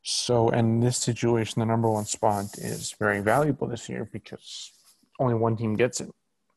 [0.01, 4.71] So in this situation the number one spot is very valuable this year because
[5.19, 6.09] only one team gets it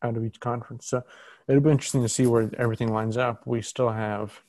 [0.03, 0.87] out of each conference.
[0.87, 1.03] So
[1.49, 3.47] it'll be interesting to see where everything lines up.
[3.47, 4.41] We still have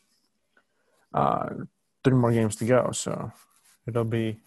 [1.13, 1.49] uh,
[2.03, 2.91] three more games to go.
[2.91, 3.31] So
[3.87, 4.37] it'll be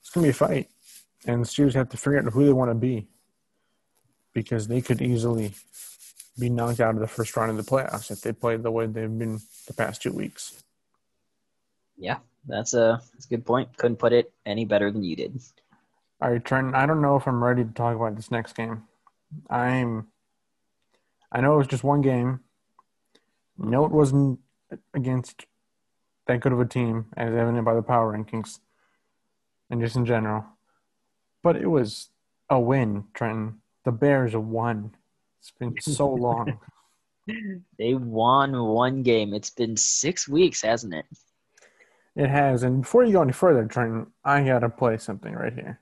[0.00, 0.68] it's to be a fight.
[1.26, 3.08] And the Steelers have to figure out who they want to be
[4.32, 5.52] because they could easily
[6.38, 8.86] be knocked out of the first round of the playoffs if they play the way
[8.86, 10.62] they've been the past two weeks.
[11.96, 13.76] Yeah, that's a that's a good point.
[13.76, 15.40] Couldn't put it any better than you did.
[16.20, 16.74] All right, Trent.
[16.74, 18.84] I don't know if I'm ready to talk about this next game.
[19.50, 20.08] I'm.
[21.32, 22.40] I know it was just one game.
[23.58, 24.40] No, it wasn't
[24.94, 25.46] against
[26.26, 28.60] that good of a team, as evident by the power rankings,
[29.70, 30.44] and just in general.
[31.42, 32.10] But it was
[32.50, 33.60] a win, Trenton.
[33.84, 34.94] The Bears won.
[35.40, 36.58] It's been so long.
[37.76, 39.34] They won one game.
[39.34, 41.06] It's been six weeks, hasn't it?
[42.14, 42.62] It has.
[42.62, 45.80] And before you go any further, Trenton, I got to play something right here.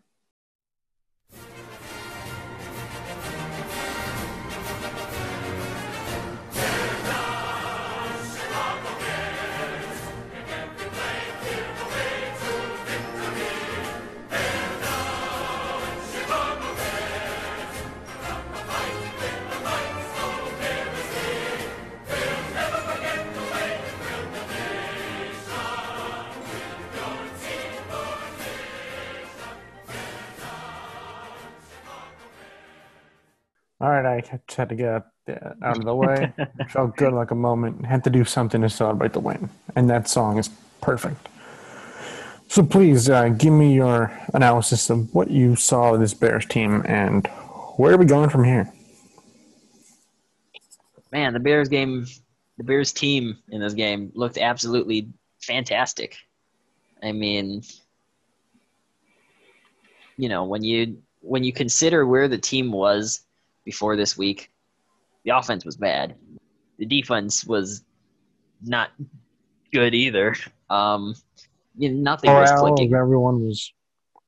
[34.29, 35.05] Had to get
[35.63, 36.33] out of the way.
[36.69, 37.85] Felt good like a moment.
[37.85, 39.51] Had to do something to celebrate the win.
[39.77, 40.49] And that song is
[40.81, 41.29] perfect.
[42.49, 46.83] So please uh, give me your analysis of what you saw of this Bears team
[46.87, 47.27] and
[47.77, 48.73] where are we going from here?
[51.11, 52.07] Man, the Bears game,
[52.59, 55.09] the Bears team in this game looked absolutely
[55.41, 56.17] fantastic.
[57.03, 57.63] I mean,
[60.17, 63.21] you know, when you when you consider where the team was
[63.65, 64.51] before this week,
[65.25, 66.17] the offense was bad.
[66.79, 67.83] The defense was
[68.63, 68.91] not
[69.73, 70.35] good either.
[70.71, 71.15] Um,
[71.77, 72.95] you know, nothing was Morale of clicking.
[72.95, 73.73] everyone was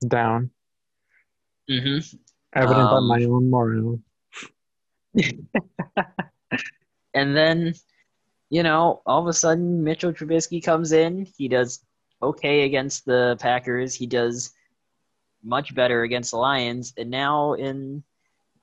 [0.07, 0.51] down,
[1.71, 2.17] Mm-hmm.
[2.55, 4.01] evident Um, by my own morale.
[7.15, 7.75] And then,
[8.51, 11.27] you know, all of a sudden Mitchell Trubisky comes in.
[11.37, 11.85] He does
[12.23, 13.95] okay against the Packers.
[13.95, 14.53] He does
[15.43, 16.93] much better against the Lions.
[16.99, 18.05] And now in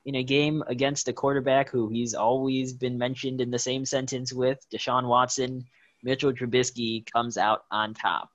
[0.05, 4.33] in a game against a quarterback who he's always been mentioned in the same sentence
[4.33, 5.65] with, Deshaun Watson,
[6.03, 8.29] Mitchell Trubisky comes out on top.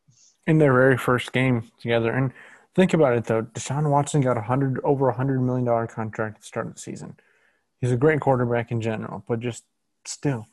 [0.47, 2.11] in their very first game together.
[2.13, 2.33] And
[2.75, 6.37] think about it though, Deshaun Watson got a hundred over a hundred million dollar contract
[6.37, 7.17] at the start of the season.
[7.81, 9.65] He's a great quarterback in general, but just
[10.07, 10.47] still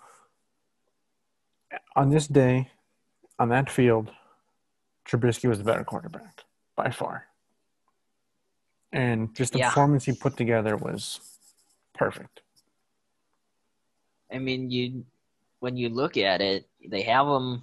[1.95, 2.69] on this day,
[3.39, 4.11] on that field,
[5.07, 6.43] Trubisky was the better quarterback
[6.75, 7.25] by far.
[8.91, 9.69] And just the Yeah.
[9.69, 11.19] performance he put together was
[11.93, 12.41] perfect.
[14.31, 15.05] I mean, you
[15.59, 17.61] when you look at it, they have him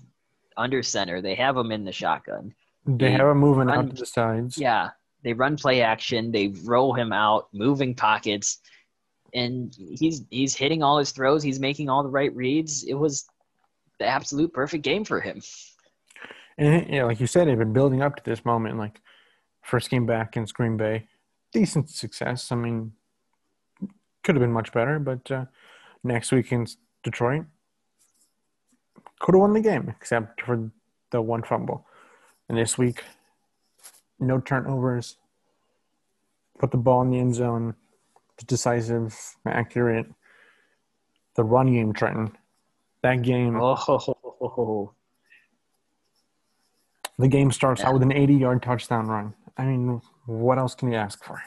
[0.56, 1.20] under center.
[1.20, 2.54] They have him in the shotgun.
[2.86, 4.58] They He have him moving run- out to the sides.
[4.58, 4.90] Yeah,
[5.22, 6.32] they run play action.
[6.32, 8.58] They roll him out, moving pockets,
[9.34, 11.42] and he's he's hitting all his throws.
[11.42, 12.82] He's making all the right reads.
[12.84, 13.26] It was
[13.98, 15.40] the absolute perfect game for him.
[16.58, 18.78] And yeah, like you said, they've been building up to this moment.
[18.78, 19.00] Like
[19.62, 21.06] first game back in Green Bay,
[21.52, 22.50] decent success.
[22.50, 22.92] I mean,
[24.22, 25.44] could have been much better, but uh,
[26.02, 26.66] next week in
[27.02, 27.44] Detroit,
[29.20, 30.70] could have won the game except for
[31.10, 31.86] the one fumble.
[32.48, 33.04] And this week,
[34.18, 35.16] no turnovers,
[36.58, 37.74] put the ball in the end zone,
[38.46, 40.06] decisive, accurate.
[41.34, 42.36] The run game, Trenton.
[43.02, 43.58] That game.
[43.60, 44.92] Oh,
[47.18, 47.88] the game starts yeah.
[47.88, 49.34] out with an 80 yard touchdown run.
[49.56, 51.42] I mean, what else can you ask for?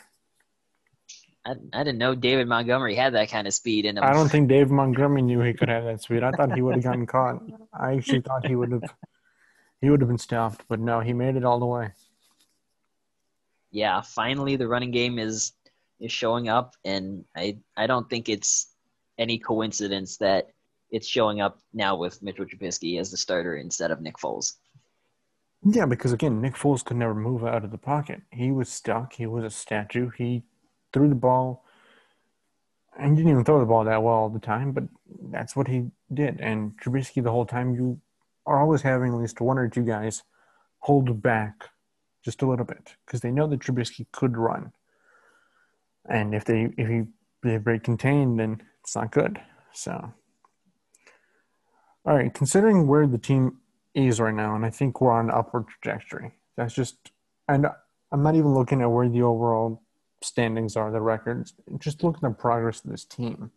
[1.46, 4.04] I, I didn't know David Montgomery had that kind of speed in him.
[4.04, 6.24] I don't think David Montgomery knew he could have that speed.
[6.24, 7.42] I thought he would have gotten caught.
[7.74, 8.84] I actually thought he would have
[9.82, 11.90] he would have been stuffed, but no, he made it all the way.
[13.72, 15.54] Yeah, finally the running game is
[16.00, 18.68] is showing up and I I don't think it's
[19.18, 20.50] any coincidence that
[20.90, 24.54] it's showing up now with Mitchell Trubisky as the starter instead of Nick Foles.
[25.68, 28.22] Yeah, because again, Nick Foles could never move out of the pocket.
[28.32, 29.14] He was stuck.
[29.14, 30.12] He was a statue.
[30.16, 30.44] He
[30.94, 31.66] threw the ball
[32.98, 34.84] and didn't even throw the ball that well all the time, but
[35.32, 36.40] that's what he did.
[36.40, 38.00] And Trubisky, the whole time, you
[38.46, 40.22] are always having at least one or two guys
[40.80, 41.70] hold back
[42.24, 44.72] just a little bit because they know that Trubisky could run.
[46.08, 47.04] And if they if he
[47.42, 49.40] they break contained, then it's not good.
[49.74, 50.14] So,
[52.06, 53.58] all right, considering where the team
[53.96, 56.34] is right now, and I think we're on an upward trajectory.
[56.58, 57.12] That's just,
[57.48, 57.68] and
[58.12, 59.82] I'm not even looking at where the overall
[60.22, 63.52] standings are, the records, just looking at the progress of this team.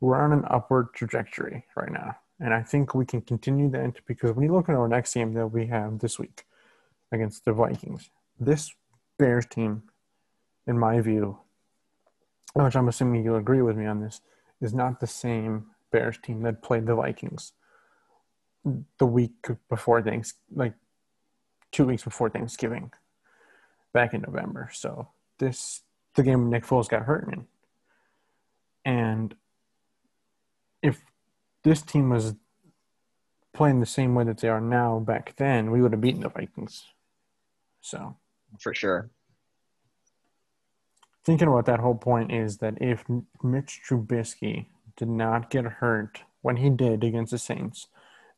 [0.00, 2.16] We're on an upward trajectory right now.
[2.40, 5.34] And I think we can continue that because when you look at our next game
[5.34, 6.44] that we have this week
[7.12, 8.74] against the Vikings, this
[9.18, 9.84] Bears team,
[10.66, 11.38] in my view,
[12.54, 14.20] which I'm assuming you'll agree with me on this,
[14.60, 17.52] is not the same Bears team that played the Vikings
[18.98, 20.74] the week before things like
[21.70, 22.92] two weeks before Thanksgiving
[23.92, 24.70] back in November.
[24.72, 25.08] So
[25.38, 25.82] this
[26.14, 27.46] the game Nick Foles got hurt in.
[28.84, 29.34] And
[30.82, 31.02] if
[31.62, 32.34] this team was
[33.52, 36.28] playing the same way that they are now back then, we would have beaten the
[36.28, 36.84] Vikings.
[37.80, 38.16] So
[38.60, 39.10] for sure.
[41.24, 43.04] Thinking about that whole point is that if
[43.42, 47.86] Mitch Trubisky did not get hurt when he did against the Saints,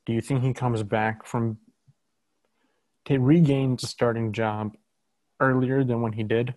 [0.06, 1.58] do you think he comes back from
[3.06, 4.76] to regain the starting job
[5.40, 6.54] earlier than when he did?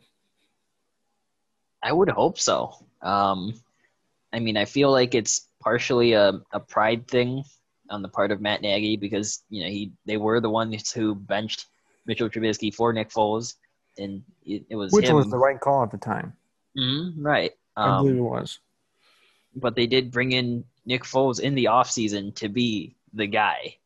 [1.81, 2.73] I would hope so.
[3.01, 3.53] Um,
[4.31, 7.43] I mean, I feel like it's partially a, a pride thing
[7.89, 11.15] on the part of Matt Nagy because you know he they were the ones who
[11.15, 11.65] benched
[12.05, 13.55] Mitchell Trubisky for Nick Foles,
[13.97, 15.15] and it, it was which him.
[15.15, 16.33] was the right call at the time.
[16.77, 18.59] Mm-hmm, right, um, I believe it was.
[19.55, 23.77] But they did bring in Nick Foles in the offseason to be the guy,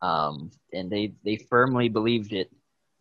[0.00, 2.50] um, and they they firmly believed it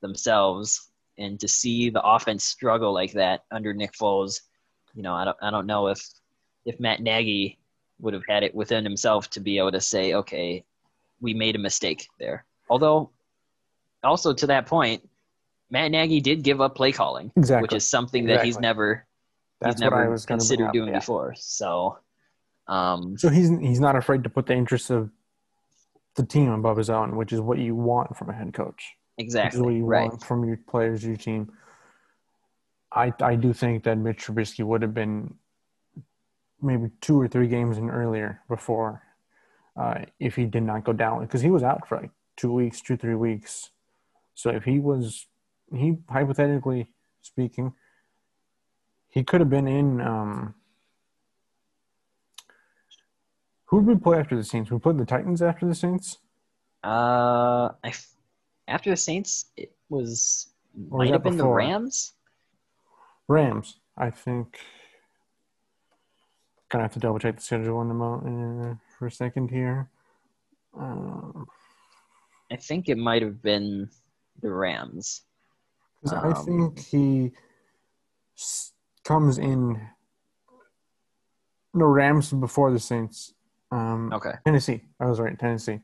[0.01, 4.41] themselves and to see the offense struggle like that under Nick Foles,
[4.93, 6.01] you know, I don't I don't know if
[6.65, 7.59] if Matt Nagy
[7.99, 10.65] would have had it within himself to be able to say, okay,
[11.19, 12.45] we made a mistake there.
[12.69, 13.11] Although,
[14.03, 15.07] also to that point,
[15.69, 17.61] Matt Nagy did give up play calling, exactly.
[17.63, 19.05] which is something that he's never
[19.59, 20.99] That's he's never considered doing yeah.
[20.99, 21.35] before.
[21.37, 21.99] So,
[22.67, 25.11] um, so he's he's not afraid to put the interests of
[26.15, 28.95] the team above his own, which is what you want from a head coach.
[29.17, 29.61] Exactly.
[29.61, 30.09] what you right.
[30.09, 31.51] want from your players, your team.
[32.91, 35.35] I I do think that Mitch Trubisky would have been
[36.61, 39.01] maybe two or three games in earlier before
[39.75, 42.81] uh, if he did not go down because he was out for like two weeks,
[42.81, 43.69] two three weeks.
[44.33, 45.27] So if he was,
[45.73, 46.91] he hypothetically
[47.21, 47.73] speaking,
[49.09, 50.01] he could have been in.
[50.01, 50.55] Um,
[53.71, 54.69] who did we play after the Saints?
[54.69, 56.17] We played the Titans after the Saints.
[56.83, 57.93] Uh, I
[58.67, 60.47] after the Saints, it was
[60.89, 61.61] or might have been before?
[61.61, 62.13] the Rams.
[63.29, 64.59] Rams, I think.
[66.69, 69.89] Gonna have to double check the schedule in a moment uh, for a second here.
[70.77, 71.47] Um,
[72.51, 73.89] I think it might have been
[74.41, 75.21] the Rams.
[76.11, 77.31] Um, I think he
[79.05, 79.79] comes in.
[81.73, 83.33] No, Rams before the Saints.
[83.71, 84.33] Um, okay.
[84.45, 84.81] Tennessee.
[84.99, 85.37] I was right.
[85.37, 85.79] Tennessee.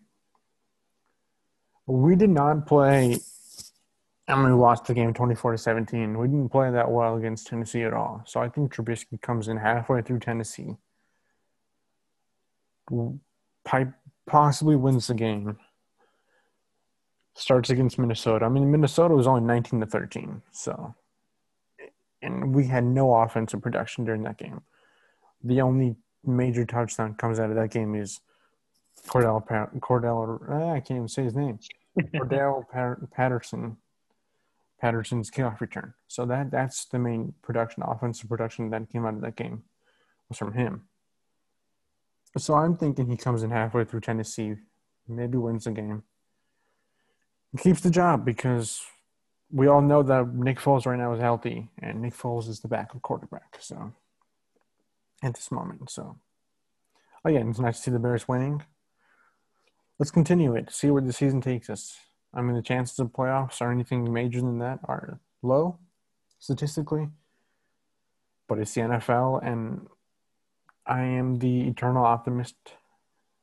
[1.85, 3.19] We did not play.
[4.27, 6.17] I mean, we lost the game 24 to 17.
[6.17, 8.23] We didn't play that well against Tennessee at all.
[8.25, 10.75] So I think Trubisky comes in halfway through Tennessee,
[13.63, 13.93] Pipe
[14.25, 15.57] possibly wins the game,
[17.35, 18.45] starts against Minnesota.
[18.45, 20.41] I mean, Minnesota was only 19 to 13.
[20.51, 20.93] So,
[22.21, 24.61] and we had no offensive production during that game.
[25.43, 25.95] The only
[26.27, 28.19] major touchdown comes out of that game is
[29.07, 30.49] Cordell pa- Cordell.
[30.49, 31.59] Uh, I can't even say his name.
[31.99, 33.77] Cordell Pat- Patterson.
[34.79, 35.93] Patterson's kickoff return.
[36.07, 39.63] So that that's the main production, offensive production that came out of that game
[40.29, 40.83] was from him.
[42.37, 44.55] So I'm thinking he comes in halfway through Tennessee,
[45.07, 46.03] maybe wins the game,
[47.51, 48.81] and keeps the job because
[49.51, 52.67] we all know that Nick Foles right now is healthy, and Nick Foles is the
[52.67, 53.57] backup quarterback.
[53.59, 53.93] So
[55.23, 56.17] at this moment, so
[57.25, 58.63] again, it's nice to see the Bears winning.
[59.99, 60.71] Let's continue it.
[60.71, 61.97] See where the season takes us.
[62.33, 65.79] I mean, the chances of playoffs or anything major than that are low
[66.39, 67.07] statistically,
[68.47, 69.87] but it's the NFL, and
[70.85, 72.55] I am the eternal optimist.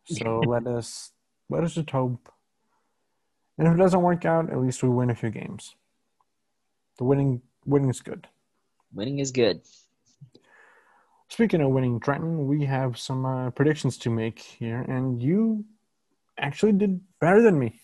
[0.06, 1.10] So let us
[1.50, 2.30] let us just hope.
[3.58, 5.74] And if it doesn't work out, at least we win a few games.
[6.98, 8.28] The winning winning is good.
[8.92, 9.62] Winning is good.
[11.34, 15.64] Speaking of winning, Trenton, we have some uh, predictions to make here, and you
[16.38, 17.80] actually did better than me.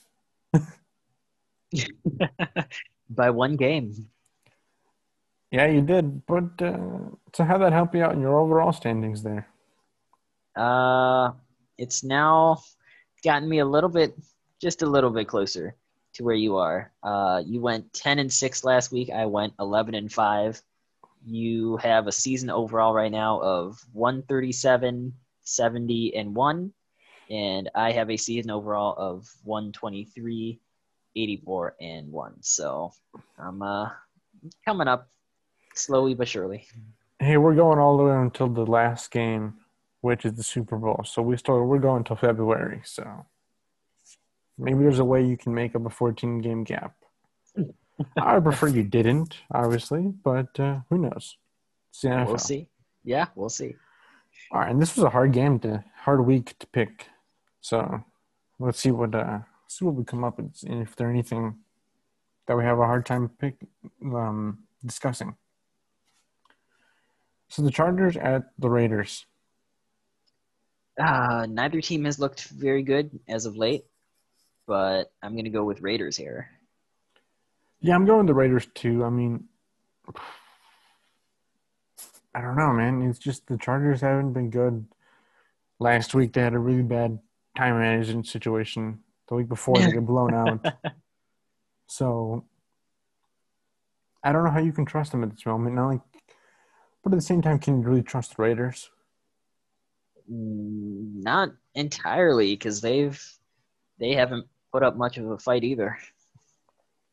[3.11, 4.07] By one game.
[5.51, 6.25] Yeah, you did.
[6.27, 9.49] But uh, so how that help you out in your overall standings there?
[10.55, 11.33] Uh,
[11.77, 12.63] it's now
[13.25, 14.15] gotten me a little bit,
[14.63, 15.75] just a little bit closer
[16.15, 16.93] to where you are.
[17.03, 19.11] Uh, you went 10 and 6 last week.
[19.11, 20.63] I went 11 and 5.
[21.25, 25.13] You have a season overall right now of 137,
[25.43, 26.73] 70, and 1.
[27.31, 30.61] And I have a season overall of 123,
[31.15, 32.35] 84, and 1.
[32.41, 32.93] So
[33.39, 33.91] I'm uh,
[34.65, 35.09] coming up
[35.75, 36.67] slowly but surely.
[37.19, 39.55] Hey, we're going all the way until the last game,
[40.01, 41.03] which is the Super Bowl.
[41.05, 42.81] So we still we're going until February.
[42.85, 43.27] So
[44.59, 46.95] maybe there's a way you can make up a 14 game gap.
[48.17, 51.37] I would prefer you didn't, obviously, but uh, who knows?
[52.27, 52.69] We'll see.
[53.05, 53.75] Yeah, we'll see.
[54.53, 57.07] All right, and this was a hard game to hard week to pick.
[57.61, 58.05] So
[58.59, 61.57] let's see what uh see what we come up with and if there's anything
[62.47, 63.57] that we have a hard time pick
[64.03, 65.37] um discussing.
[67.49, 69.27] So the Chargers at the Raiders.
[70.99, 73.85] Uh, neither team has looked very good as of late,
[74.67, 76.51] but I'm going to go with Raiders here.
[77.81, 79.05] Yeah, I'm going the Raiders too.
[79.05, 79.45] I mean,
[82.35, 83.03] I don't know, man.
[83.03, 84.87] It's just the Chargers haven't been good.
[85.79, 87.19] Last week they had a really bad
[87.57, 89.01] time management situation.
[89.29, 90.67] The week before they got blown out.
[91.93, 92.45] So
[94.23, 95.75] I don't know how you can trust them at this moment.
[95.75, 96.01] Not like,
[97.03, 98.91] but at the same time, can you really trust the Raiders?
[100.31, 103.21] Mm, Not entirely, because they've
[103.99, 105.99] they haven't put up much of a fight either.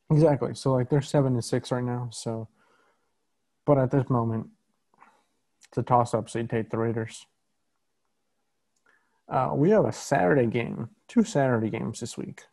[0.09, 0.55] Exactly.
[0.55, 2.09] So like they're seven and six right now.
[2.11, 2.47] So,
[3.65, 4.47] but at this moment,
[5.67, 6.29] it's a toss up.
[6.29, 7.25] So you take the Raiders.
[9.27, 12.43] Uh, we have a Saturday game, two Saturday games this week.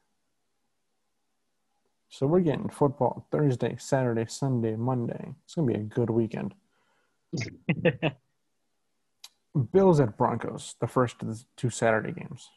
[2.09, 5.35] So we're getting football Thursday, Saturday, Sunday, Monday.
[5.45, 6.55] It's gonna be a good weekend.
[9.73, 12.51] Bills at Broncos, the first of the two Saturday games.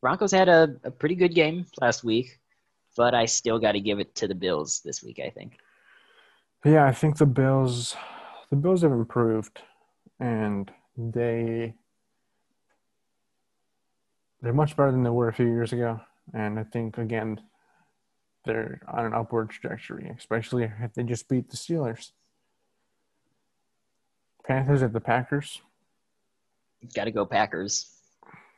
[0.00, 2.37] Broncos had a, a pretty good game last week,
[2.98, 5.20] but I still got to give it to the Bills this week.
[5.24, 5.58] I think.
[6.64, 7.96] Yeah, I think the Bills,
[8.50, 9.62] the Bills have improved,
[10.18, 11.74] and they
[14.42, 16.00] they're much better than they were a few years ago.
[16.34, 17.40] And I think again,
[18.44, 22.10] they're on an upward trajectory, especially if they just beat the Steelers.
[24.44, 25.62] Panthers at the Packers.
[26.94, 27.92] Got to go Packers.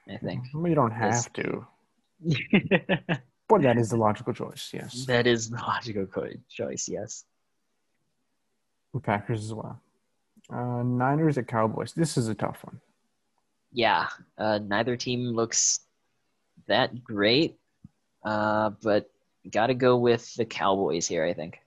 [0.09, 0.45] I think.
[0.55, 1.67] You don't have to,
[3.51, 4.71] but that is the logical choice.
[4.73, 6.07] Yes, that is the logical
[6.49, 6.89] choice.
[6.89, 7.25] Yes.
[8.95, 9.81] the Packers as well.
[10.51, 11.93] Uh, Niners at Cowboys.
[11.93, 12.81] This is a tough one.
[13.73, 14.07] Yeah.
[14.39, 15.81] Uh, neither team looks
[16.67, 17.59] that great,
[18.25, 19.11] uh, but
[19.51, 21.25] got to go with the Cowboys here.
[21.25, 21.59] I think.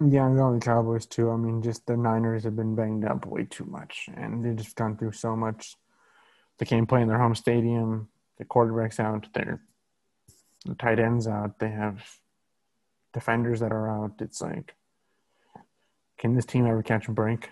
[0.00, 1.30] Yeah, I'm going with Cowboys too.
[1.30, 4.76] I mean, just the Niners have been banged up way too much, and they've just
[4.76, 5.76] gone through so much.
[6.58, 8.08] They can't play in their home stadium.
[8.38, 9.26] The quarterback's out.
[9.32, 9.60] Their
[10.64, 11.58] the tight ends out.
[11.58, 12.04] They have
[13.12, 14.12] defenders that are out.
[14.20, 14.74] It's like,
[16.18, 17.50] can this team ever catch a break?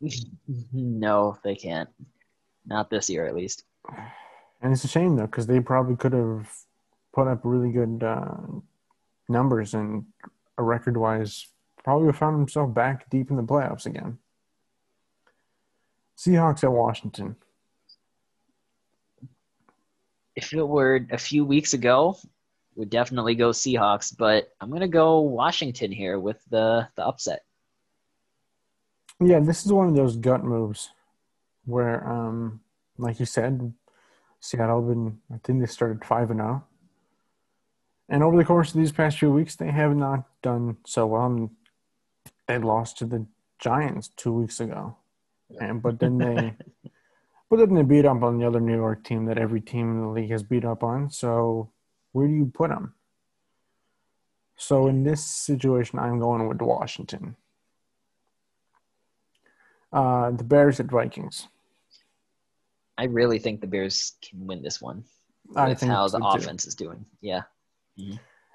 [0.72, 1.88] no, they can't.
[2.66, 3.64] Not this year, at least.
[4.60, 6.50] And it's a shame though, because they probably could have
[7.12, 8.36] put up really good uh,
[9.28, 10.04] numbers and
[10.56, 11.46] a record-wise,
[11.84, 14.18] probably have found himself back deep in the playoffs again.
[16.16, 17.36] Seahawks at Washington.
[20.34, 22.16] If it were a few weeks ago,
[22.78, 27.44] would definitely go Seahawks, but I'm gonna go Washington here with the the upset.
[29.20, 30.90] Yeah, this is one of those gut moves
[31.64, 32.60] where, um,
[32.96, 33.74] like you said,
[34.38, 36.64] Seattle been I think they started five and zero,
[38.08, 41.26] and over the course of these past few weeks, they have not done so well.
[41.26, 41.50] And
[42.46, 43.26] they lost to the
[43.58, 44.96] Giants two weeks ago,
[45.60, 46.54] and but then they.
[47.50, 50.02] But then they beat up on the other New York team that every team in
[50.02, 51.08] the league has beat up on.
[51.08, 51.70] So
[52.12, 52.94] where do you put them?
[54.56, 57.36] So in this situation, I'm going with Washington.
[59.92, 61.48] Uh, the Bears at Vikings.
[62.98, 65.04] I really think the Bears can win this one.
[65.56, 66.26] I That's think how the so, too.
[66.26, 67.06] offense is doing.
[67.20, 67.42] Yeah.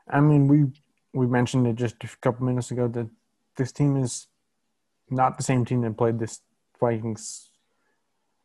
[0.09, 0.65] I mean, we
[1.13, 3.09] we mentioned it just a couple minutes ago that
[3.55, 4.27] this team is
[5.09, 6.41] not the same team that played this
[6.79, 7.49] Vikings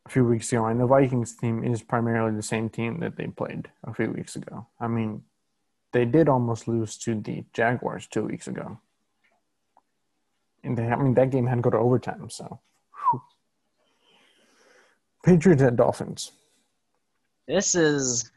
[0.08, 3.26] a few weeks ago, and the Vikings team is primarily the same team that they
[3.26, 4.66] played a few weeks ago.
[4.80, 5.22] I mean,
[5.92, 8.80] they did almost lose to the Jaguars two weeks ago,
[10.64, 12.30] and they I mean that game had to go to overtime.
[12.30, 12.58] So,
[13.10, 13.22] whew.
[15.24, 16.32] Patriots at Dolphins.
[17.46, 18.30] This is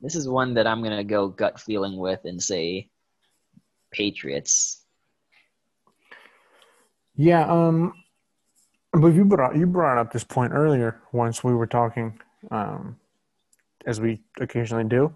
[0.00, 2.88] this is one that I'm gonna go gut feeling with and say
[3.90, 4.84] Patriots.
[7.16, 7.94] Yeah, um,
[8.96, 12.18] I believe you brought you brought up this point earlier once we were talking,
[12.50, 12.96] um,
[13.84, 15.14] as we occasionally do,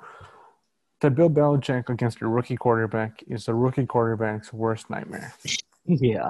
[1.00, 5.32] that Bill Belichick against a rookie quarterback is a rookie quarterback's worst nightmare.
[5.86, 6.28] Yeah.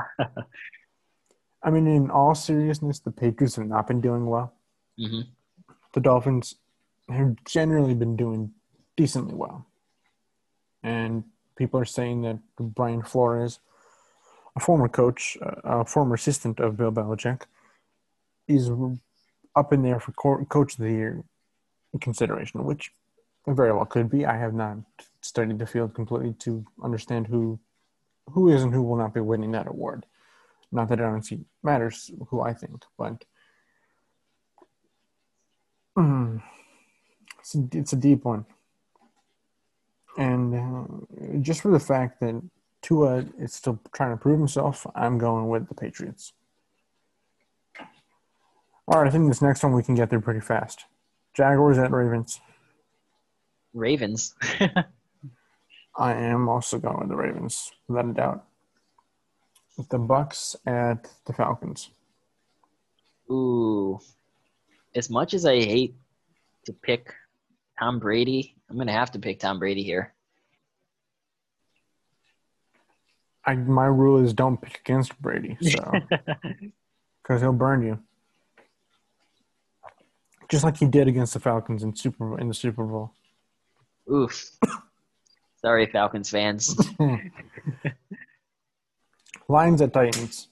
[1.63, 4.55] I mean, in all seriousness, the Patriots have not been doing well.
[4.97, 5.23] hmm
[5.93, 6.55] The Dolphins
[7.09, 8.53] have generally been doing
[8.97, 9.67] decently well,
[10.85, 11.25] and
[11.57, 13.59] people are saying that Brian Flores,
[14.57, 17.43] a former coach, uh, a former assistant of Bill Belichick,
[18.49, 18.71] is
[19.57, 21.25] up in there for co- coach of the year
[22.01, 22.93] consideration, which
[23.47, 24.27] very well could be.
[24.27, 24.79] I have not
[25.21, 27.59] studied the field completely to understand who
[28.31, 30.07] who is and who will not be winning that award.
[30.71, 33.25] Not that I don't see matters who I think, but
[35.99, 36.41] mm,
[37.41, 38.47] it's, a, it's a deep one.
[40.17, 42.41] And uh, just for the fact that
[42.83, 46.33] Tua is still trying to prove himself, I'm going with the Patriots.
[48.89, 50.87] All right, I think this next one we can get through pretty fast.
[51.35, 52.41] Jaguars at Ravens.
[53.73, 54.35] Ravens.
[55.97, 58.45] I am also going with the Ravens, without a doubt.
[59.77, 61.91] The Bucs at the Falcons.
[63.31, 64.01] Ooh.
[64.95, 65.95] As much as I hate
[66.67, 67.15] to pick
[67.79, 70.13] Tom Brady, I'm gonna have to pick Tom Brady here.
[73.45, 75.93] I my rule is don't pick against Brady, so
[77.23, 77.99] because he'll burn you,
[80.51, 83.13] just like he did against the Falcons in Super in the Super Bowl.
[84.13, 84.51] Oof.
[85.61, 86.75] Sorry, Falcons fans.
[89.49, 90.49] Lions at Titans.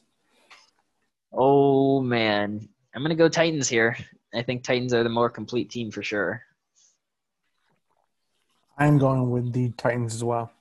[1.32, 3.97] Oh man, I'm gonna go Titans here.
[4.34, 6.43] I think Titans are the more complete team for sure.
[8.76, 10.53] I'm going with the Titans as well.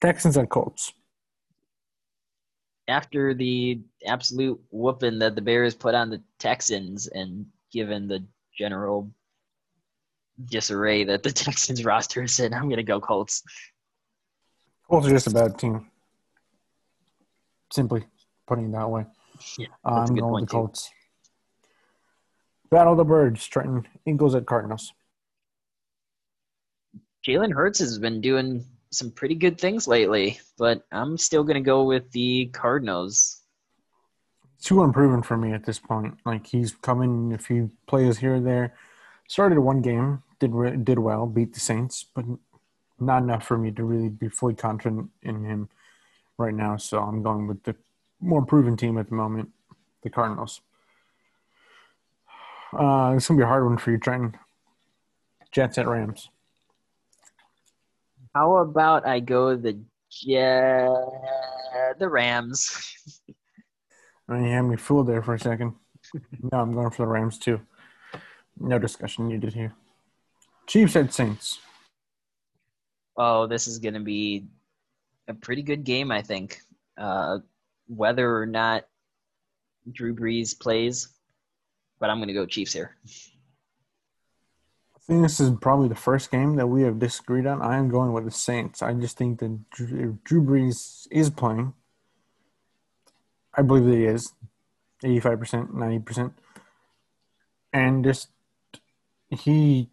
[0.00, 0.92] Texans and Colts.
[2.88, 8.24] After the absolute whooping that the Bears put on the Texans, and given the
[8.56, 9.10] general
[10.46, 13.42] disarray that the Texans roster is in, I'm gonna go Colts.
[14.88, 15.86] Colts are just a bad team.
[17.72, 18.04] Simply
[18.46, 19.06] putting it that way.
[19.56, 20.56] Yeah, Uh, I'm going the too.
[20.56, 20.90] Colts.
[22.70, 23.46] Battle of the Birds.
[23.46, 24.92] Trenton Eagles at Cardinals.
[27.26, 31.84] Jalen Hurts has been doing some pretty good things lately, but I'm still gonna go
[31.84, 33.36] with the Cardinals.
[34.62, 36.18] too unproven for me at this point.
[36.26, 38.74] Like he's coming a few plays here and there.
[39.26, 42.26] Started one game, did re- did well, beat the Saints, but
[42.98, 45.70] not enough for me to really be fully confident in him
[46.36, 46.76] right now.
[46.76, 47.74] So I'm going with the
[48.20, 49.48] more proven team at the moment,
[50.02, 50.60] the Cardinals.
[52.72, 54.36] Uh, it's gonna be a hard one for you, Trenton.
[55.52, 56.28] Jets at Rams.
[58.34, 59.80] How about I go the
[60.22, 60.94] yeah,
[61.98, 62.94] the Rams?
[64.28, 65.74] I mean, you had me fooled there for a second.
[66.14, 67.60] no, I'm going for the Rams too.
[68.58, 69.74] No discussion needed here.
[70.66, 71.58] Chiefs at Saints.
[73.16, 74.46] Oh, this is gonna be
[75.26, 76.60] a pretty good game, I think.
[76.96, 77.38] Uh,
[77.88, 78.84] whether or not
[79.90, 81.08] Drew Brees plays,
[81.98, 82.96] but I'm gonna go Chiefs here.
[85.10, 87.60] Think this is probably the first game that we have disagreed on.
[87.60, 88.80] I am going with the Saints.
[88.80, 91.74] I just think that Drew, Drew Brees is playing.
[93.52, 94.32] I believe that he is,
[95.02, 96.34] eighty-five percent, ninety percent,
[97.72, 98.28] and just
[99.30, 99.88] he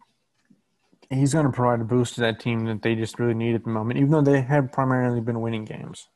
[1.10, 3.64] he's going to provide a boost to that team that they just really need at
[3.64, 3.98] the moment.
[3.98, 6.06] Even though they have primarily been winning games,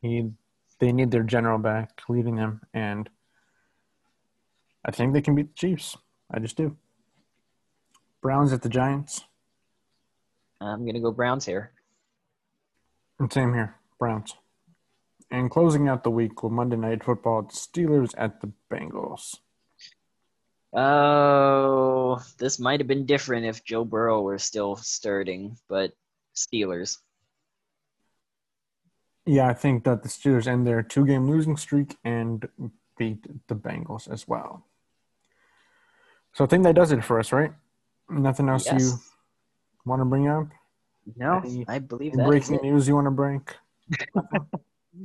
[0.00, 0.30] he
[0.78, 3.10] they need their general back leading them, and
[4.82, 5.98] I think they can beat the Chiefs.
[6.30, 6.74] I just do.
[8.26, 9.22] Browns at the Giants.
[10.60, 11.70] I'm gonna go Browns here.
[13.20, 14.34] And same here, Browns.
[15.30, 19.36] And closing out the week with Monday Night Football, Steelers at the Bengals.
[20.72, 25.92] Oh, this might have been different if Joe Burrow were still starting, but
[26.34, 26.98] Steelers.
[29.24, 32.48] Yeah, I think that the Steelers end their two game losing streak and
[32.98, 34.66] beat the Bengals as well.
[36.32, 37.52] So I think that does it for us, right?
[38.08, 38.82] Nothing else Yes.
[38.82, 38.92] you
[39.84, 40.46] want to bring up?
[41.16, 42.26] No, Any- I believe that.
[42.26, 43.54] breaking news you want to break?
[44.14, 44.24] All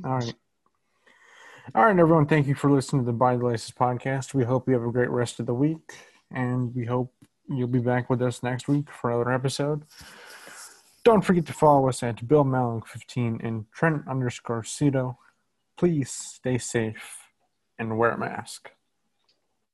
[0.04, 0.34] right.
[1.74, 2.26] All right, everyone.
[2.26, 4.34] Thank you for listening to the By the Laces podcast.
[4.34, 5.94] We hope you have a great rest of the week,
[6.32, 7.12] and we hope
[7.48, 9.84] you'll be back with us next week for another episode.
[11.04, 15.18] Don't forget to follow us at Bill Mallow 15 and Trent underscore Cito.
[15.76, 17.18] Please stay safe
[17.78, 18.70] and wear a mask.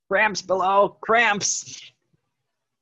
[0.09, 0.97] Cramps below.
[1.01, 1.91] Cramps.